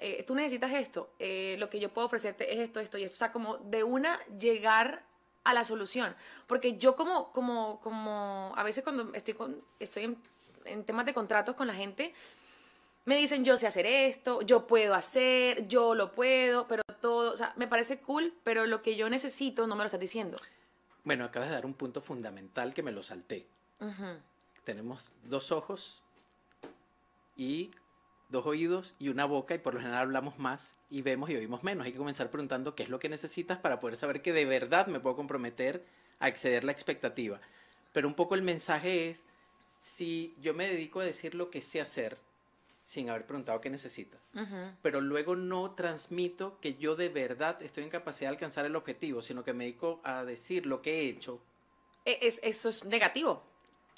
[0.00, 3.14] Eh, tú necesitas esto, eh, lo que yo puedo ofrecerte es esto, esto y esto.
[3.14, 5.02] O sea, como de una llegar
[5.44, 6.14] a la solución.
[6.46, 10.18] Porque yo como, como, como, a veces cuando estoy, con, estoy en,
[10.64, 12.14] en temas de contratos con la gente,
[13.06, 17.36] me dicen, yo sé hacer esto, yo puedo hacer, yo lo puedo, pero todo, o
[17.36, 20.36] sea, me parece cool, pero lo que yo necesito no me lo estás diciendo.
[21.04, 23.46] Bueno, acabas de dar un punto fundamental que me lo salté.
[24.64, 26.02] Tenemos dos ojos,
[27.38, 27.70] y
[28.28, 31.64] dos oídos y una boca y por lo general hablamos más y vemos y oímos
[31.64, 31.86] menos.
[31.86, 34.88] Hay que comenzar preguntando qué es lo que necesitas para poder saber que de verdad
[34.88, 35.86] me puedo comprometer
[36.18, 37.40] a exceder la expectativa.
[37.92, 39.26] Pero un poco el mensaje es,
[39.80, 42.18] si yo me dedico a decir lo que sé hacer
[42.82, 44.20] sin haber preguntado qué necesitas,
[44.80, 49.20] pero luego no transmito que yo de verdad estoy en capacidad de alcanzar el objetivo,
[49.20, 51.42] sino que me dedico a decir lo que he hecho.
[52.06, 53.42] E, es, eso es negativo.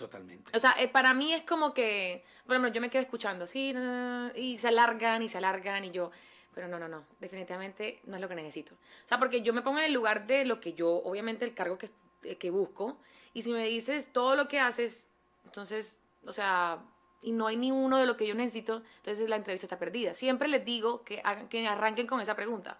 [0.00, 0.50] Totalmente.
[0.56, 3.74] O sea, eh, para mí es como que, bueno, yo me quedo escuchando, sí,
[4.34, 6.10] y se alargan y se alargan y yo,
[6.54, 8.72] pero no, no, no, definitivamente no es lo que necesito.
[8.72, 11.52] O sea, porque yo me pongo en el lugar de lo que yo, obviamente el
[11.52, 11.90] cargo que,
[12.22, 12.98] eh, que busco,
[13.34, 15.06] y si me dices todo lo que haces,
[15.44, 16.82] entonces, o sea,
[17.20, 20.14] y no hay ni uno de lo que yo necesito, entonces la entrevista está perdida.
[20.14, 22.78] Siempre les digo que, hagan, que arranquen con esa pregunta.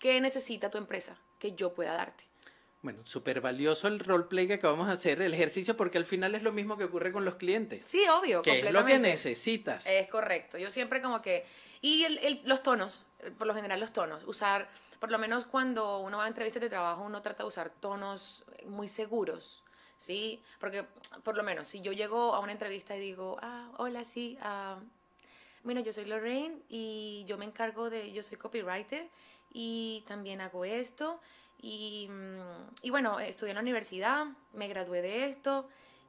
[0.00, 2.27] ¿Qué necesita tu empresa que yo pueda darte?
[2.80, 6.42] Bueno, súper valioso el roleplay que acabamos de hacer, el ejercicio, porque al final es
[6.42, 7.84] lo mismo que ocurre con los clientes.
[7.86, 8.40] Sí, obvio.
[8.42, 9.86] Que es lo que necesitas.
[9.86, 10.58] Es correcto.
[10.58, 11.44] Yo siempre como que...
[11.80, 13.04] Y el, los tonos,
[13.36, 14.22] por lo general los tonos.
[14.24, 14.68] Usar,
[15.00, 18.44] por lo menos cuando uno va a entrevistas de trabajo, uno trata de usar tonos
[18.66, 19.64] muy seguros.
[19.96, 20.40] ¿Sí?
[20.60, 20.84] Porque,
[21.24, 24.78] por lo menos, si yo llego a una entrevista y digo, ah, hola, sí, ah,
[25.64, 29.08] bueno, yo soy Lorraine y yo me encargo de, yo soy copywriter
[29.52, 31.20] y también hago esto
[31.60, 35.68] y, mm, y bueno, estudié en la universidad, me gradué de esto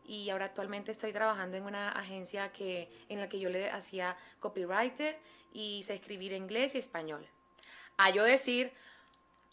[0.09, 4.17] y ahora actualmente estoy trabajando en una agencia que, en la que yo le hacía
[4.39, 5.19] copywriter
[5.53, 7.25] y sé escribir inglés y español.
[7.97, 8.71] A yo decir,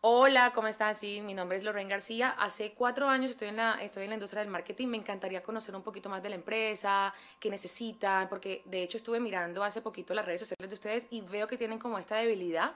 [0.00, 0.98] hola, ¿cómo estás?
[0.98, 2.30] Sí, mi nombre es Lorraine García.
[2.38, 4.88] Hace cuatro años estoy en, la, estoy en la industria del marketing.
[4.88, 9.20] Me encantaría conocer un poquito más de la empresa, qué necesitan, porque de hecho estuve
[9.20, 12.72] mirando hace poquito las redes sociales de ustedes y veo que tienen como esta debilidad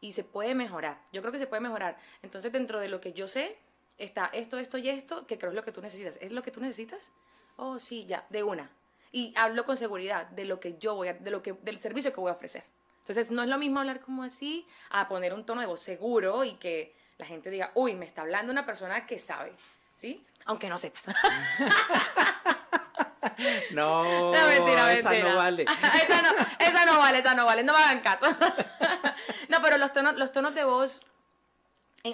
[0.00, 1.00] y se puede mejorar.
[1.12, 1.96] Yo creo que se puede mejorar.
[2.22, 3.56] Entonces, dentro de lo que yo sé,
[3.98, 6.18] está esto, esto y esto, que creo es lo que tú necesitas.
[6.20, 7.10] ¿Es lo que tú necesitas?
[7.56, 8.70] Oh, sí, ya, de una.
[9.12, 12.12] Y hablo con seguridad de lo que yo voy a, de lo que, del servicio
[12.12, 12.64] que voy a ofrecer.
[13.00, 16.44] Entonces, no es lo mismo hablar como así, a poner un tono de voz seguro
[16.44, 19.52] y que la gente diga, uy, me está hablando una persona que sabe,
[19.96, 20.24] ¿sí?
[20.44, 21.08] Aunque no sepas.
[23.72, 25.64] No, mentira, esa no vale.
[26.02, 28.26] esa, no, esa no vale, esa no vale, no me hagan caso.
[29.50, 31.02] No, pero los tonos, los tonos de voz,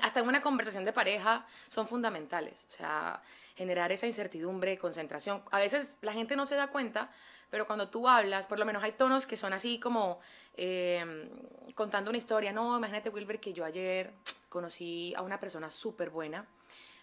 [0.03, 2.67] hasta en una conversación de pareja, son fundamentales.
[2.69, 3.23] O sea,
[3.57, 5.43] generar esa incertidumbre, concentración.
[5.51, 7.11] A veces la gente no se da cuenta,
[7.51, 10.19] pero cuando tú hablas, por lo menos hay tonos que son así como
[10.57, 11.31] eh,
[11.75, 12.53] contando una historia.
[12.53, 14.13] No, imagínate, Wilber, que yo ayer
[14.49, 16.47] conocí a una persona súper buena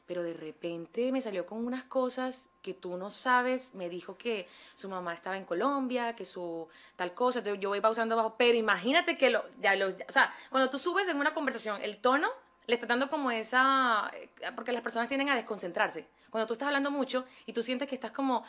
[0.05, 4.47] pero de repente me salió con unas cosas que tú no sabes, me dijo que
[4.75, 9.17] su mamá estaba en Colombia, que su tal cosa, yo voy pausando abajo, pero imagínate
[9.17, 12.29] que lo, ya los, o sea, cuando tú subes en una conversación, el tono
[12.67, 16.07] le está dando como esa, eh, porque las personas tienden a desconcentrarse.
[16.29, 18.43] Cuando tú estás hablando mucho y tú sientes que estás como,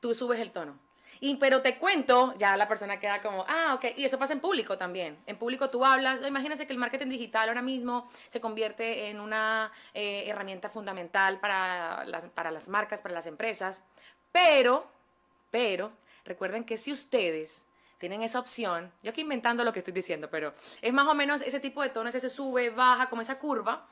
[0.00, 0.78] tú subes el tono.
[1.20, 4.40] Y, pero te cuento, ya la persona queda como, ah, ok, y eso pasa en
[4.40, 5.18] público también.
[5.26, 9.72] En público tú hablas, imagínense que el marketing digital ahora mismo se convierte en una
[9.94, 13.84] eh, herramienta fundamental para las, para las marcas, para las empresas,
[14.32, 14.86] pero,
[15.50, 15.92] pero,
[16.24, 17.66] recuerden que si ustedes
[17.98, 20.52] tienen esa opción, yo aquí inventando lo que estoy diciendo, pero
[20.82, 23.86] es más o menos ese tipo de tonos, ese sube, baja, como esa curva,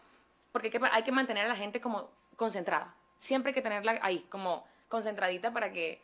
[0.52, 2.94] porque hay que, hay que mantener a la gente como concentrada.
[3.16, 6.02] Siempre hay que tenerla ahí, como concentradita para que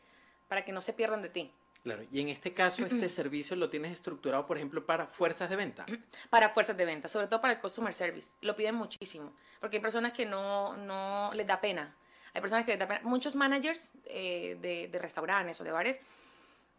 [0.50, 1.52] para que no se pierdan de ti.
[1.84, 5.54] Claro, y en este caso, este servicio lo tienes estructurado, por ejemplo, para fuerzas de
[5.54, 5.86] venta.
[6.28, 8.32] Para fuerzas de venta, sobre todo para el customer service.
[8.40, 11.94] Lo piden muchísimo, porque hay personas que no, no les da pena.
[12.34, 13.00] Hay personas que les da pena.
[13.04, 16.00] Muchos managers eh, de, de, restaurantes o de bares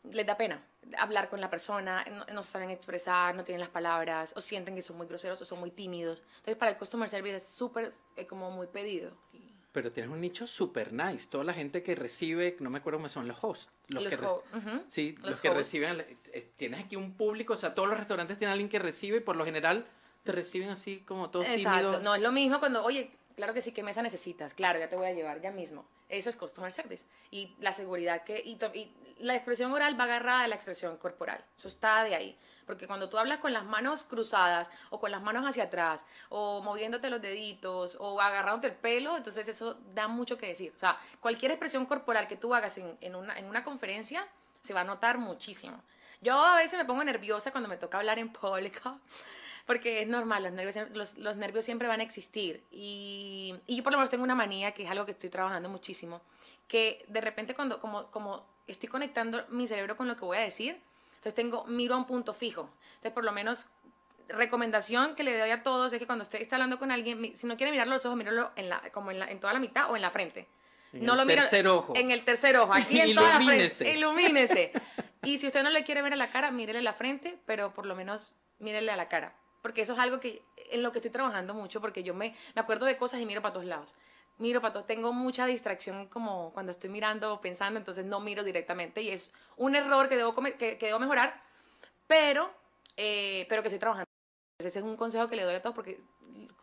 [0.04, 0.62] les da pena
[0.98, 4.98] hablar con la persona, no, saben expresar, no tienen las palabras, o sienten que son
[4.98, 6.24] muy groseros o son muy tímidos.
[6.38, 9.12] Entonces, para el customer service es súper, eh, como muy pedido.
[9.72, 11.28] Pero tienes un nicho super nice.
[11.30, 13.70] Toda la gente que recibe, no me acuerdo cómo son los hosts.
[13.88, 14.28] Los, que,
[14.90, 16.06] Sí, los, que reciben.
[16.34, 19.22] Eh, tienes aquí un público, o sea, todos los restaurantes tienen alguien que recibe y
[19.22, 19.86] por lo general
[20.24, 22.02] te reciben así como todos Exacto.
[22.02, 24.54] No es lo mismo cuando, oye, claro que sí, ¿qué mesa necesitas?
[24.54, 25.86] Claro, ya te voy a llevar ya mismo.
[26.10, 27.06] Eso es customer service.
[27.32, 28.40] Y la seguridad que.
[28.40, 28.58] Y,
[29.20, 31.44] la expresión oral va agarrada de la expresión corporal.
[31.56, 32.38] Eso está de ahí.
[32.66, 36.62] Porque cuando tú hablas con las manos cruzadas o con las manos hacia atrás o
[36.62, 40.74] moviéndote los deditos o agarrándote el pelo, entonces eso da mucho que decir.
[40.76, 44.28] O sea, cualquier expresión corporal que tú hagas en, una, en una conferencia
[44.62, 45.84] se va a notar muchísimo.
[46.22, 49.00] Yo a veces me pongo nerviosa cuando me toca hablar en público
[49.66, 52.64] porque es normal, los nervios, los, los nervios siempre van a existir.
[52.72, 55.70] Y, y, yo por lo menos tengo una manía, que es algo que estoy trabajando
[55.70, 56.22] muchísimo,
[56.68, 60.42] que de repente cuando como, como estoy conectando mi cerebro con lo que voy a
[60.42, 60.80] decir,
[61.12, 62.70] entonces tengo, miro a un punto fijo.
[62.96, 63.68] Entonces, por lo menos,
[64.28, 67.48] recomendación que le doy a todos es que cuando usted está hablando con alguien, si
[67.48, 69.92] no quiere mirar los ojos, míralo en la, como en, la, en toda la mitad
[69.92, 70.48] o en la frente.
[70.94, 71.94] En no el lo tercer ojo.
[71.96, 73.94] En el tercer ojo, aquí en toda la frente.
[73.94, 74.72] Ilumínese.
[75.24, 77.86] y si usted no le quiere ver a la cara, mírele la frente, pero por
[77.86, 79.36] lo menos mírele a la cara.
[79.62, 82.62] Porque eso es algo que en lo que estoy trabajando mucho, porque yo me, me
[82.62, 83.94] acuerdo de cosas y miro para todos lados
[84.42, 84.88] miro para todos.
[84.88, 89.32] Tengo mucha distracción como cuando estoy mirando o pensando, entonces no miro directamente y es
[89.56, 91.42] un error que debo, que, debo mejorar,
[92.08, 92.52] pero,
[92.98, 94.10] eh, pero que estoy trabajando.
[94.60, 96.02] Ese es un consejo que le doy a todos porque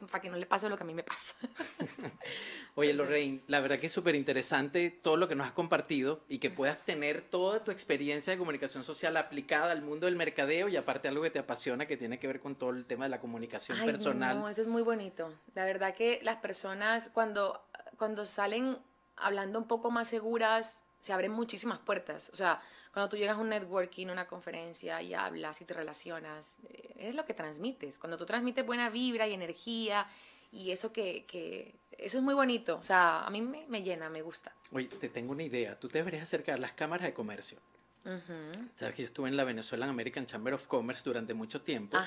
[0.07, 1.35] para que no le pase lo que a mí me pasa.
[2.77, 6.39] Oye, Lorraine, la verdad que es súper interesante todo lo que nos has compartido y
[6.39, 10.77] que puedas tener toda tu experiencia de comunicación social aplicada al mundo del mercadeo y
[10.77, 13.21] aparte algo que te apasiona que tiene que ver con todo el tema de la
[13.21, 14.39] comunicación personal.
[14.39, 15.33] No, eso es muy bonito.
[15.55, 17.61] La verdad que las personas cuando,
[17.97, 18.79] cuando salen
[19.17, 22.31] hablando un poco más seguras, se abren muchísimas puertas.
[22.33, 22.61] O sea,
[22.93, 27.15] cuando tú llegas a un networking, una conferencia y hablas y te relacionas, eh, es
[27.15, 27.99] lo que transmites.
[27.99, 30.07] Cuando tú transmites buena vibra y energía
[30.53, 32.77] y eso que, que eso es muy bonito.
[32.79, 34.53] O sea, a mí me, me, llena, me gusta.
[34.73, 35.79] Oye, te tengo una idea.
[35.79, 37.59] Tú te deberías acercar a las cámaras de comercio.
[38.77, 41.99] Sabes que yo estuve en la Venezuelan American Chamber of Commerce durante mucho tiempo.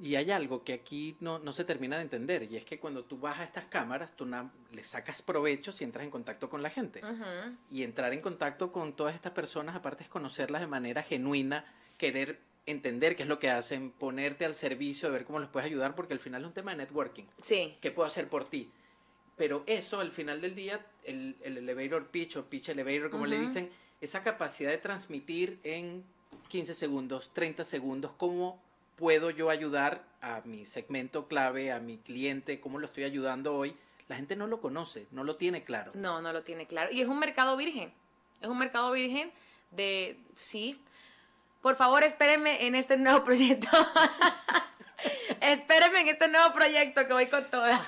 [0.00, 2.50] Y hay algo que aquí no, no, se termina de entender.
[2.50, 4.26] Y es que cuando tú vas a estas cámaras, tú
[4.72, 7.00] le sacas provecho si entras en contacto con la gente.
[7.70, 11.64] Y entrar en contacto con todas estas personas, aparte es conocerlas de manera genuina,
[11.96, 15.94] querer entender qué es lo que hacen, ponerte al servicio, ver cómo les puedes ayudar,
[15.94, 17.24] porque al final es un tema de networking.
[17.42, 17.76] Sí.
[17.80, 18.70] ¿Qué puedo hacer por ti?
[19.36, 23.38] Pero eso, al final del día, el, el elevator pitch o pitch elevator, como le
[23.38, 23.70] dicen,
[24.00, 26.04] esa capacidad de transmitir en
[26.48, 28.62] 15 segundos, 30 segundos, cómo
[28.96, 33.76] puedo yo ayudar a mi segmento clave, a mi cliente, cómo lo estoy ayudando hoy,
[34.08, 35.92] la gente no lo conoce, no lo tiene claro.
[35.94, 36.92] No, no lo tiene claro.
[36.92, 37.92] Y es un mercado virgen,
[38.40, 39.30] es un mercado virgen
[39.70, 40.80] de, sí,
[41.60, 43.68] por favor espérenme en este nuevo proyecto.
[45.40, 47.80] espérenme en este nuevo proyecto que voy con todas.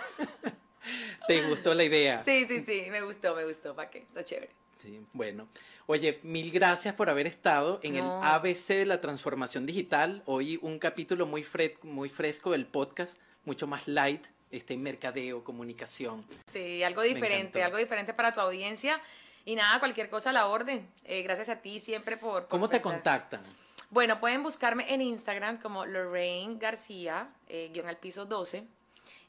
[1.28, 2.24] ¿Te gustó la idea?
[2.24, 3.98] Sí, sí, sí, me gustó, me gustó, ¿para qué?
[3.98, 4.50] Está chévere.
[4.78, 5.48] Sí, bueno.
[5.86, 10.22] Oye, mil gracias por haber estado en el ABC de la transformación digital.
[10.26, 11.44] Hoy un capítulo muy,
[11.82, 16.24] muy fresco del podcast, mucho más light, este mercadeo, comunicación.
[16.46, 19.00] Sí, algo diferente, algo diferente para tu audiencia.
[19.44, 20.86] Y nada, cualquier cosa a la orden.
[21.04, 22.48] Eh, gracias a ti siempre por...
[22.48, 23.42] ¿Cómo te contactan?
[23.90, 28.64] Bueno, pueden buscarme en Instagram como Lorraine García, eh, guion al piso 12.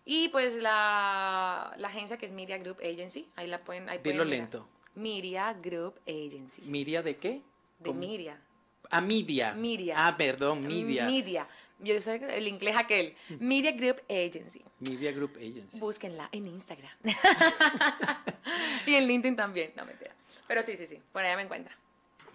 [0.04, 3.90] Y pues la, la, agencia que es Media Group Agency, ahí la pueden...
[3.90, 4.68] Ahí Dilo lento.
[5.00, 6.62] Miria Group Agency.
[6.64, 7.42] ¿Miria de qué?
[7.80, 8.40] De Miria.
[8.92, 9.54] Ah, Miria.
[9.54, 9.96] Miria.
[9.98, 11.06] Ah, perdón, Miria.
[11.06, 11.48] Miria.
[11.80, 13.16] Yo sé el inglés aquel.
[13.40, 14.62] Media Group Agency.
[14.80, 15.80] Media Group Agency.
[15.80, 16.92] Búsquenla en Instagram.
[18.86, 19.72] y en LinkedIn también.
[19.78, 20.14] No, mentira.
[20.48, 21.02] Pero sí, sí, sí.
[21.14, 21.76] Por allá me encuentra.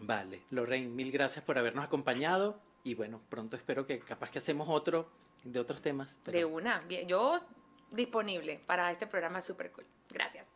[0.01, 0.41] Vale.
[0.51, 2.59] Lorraine, mil gracias por habernos acompañado.
[2.85, 5.11] Y bueno, pronto espero que capaz que hacemos otro
[5.43, 6.19] de otros temas.
[6.25, 6.83] De una.
[7.07, 7.37] Yo
[7.91, 9.85] disponible para este programa super cool.
[10.11, 10.51] Gracias.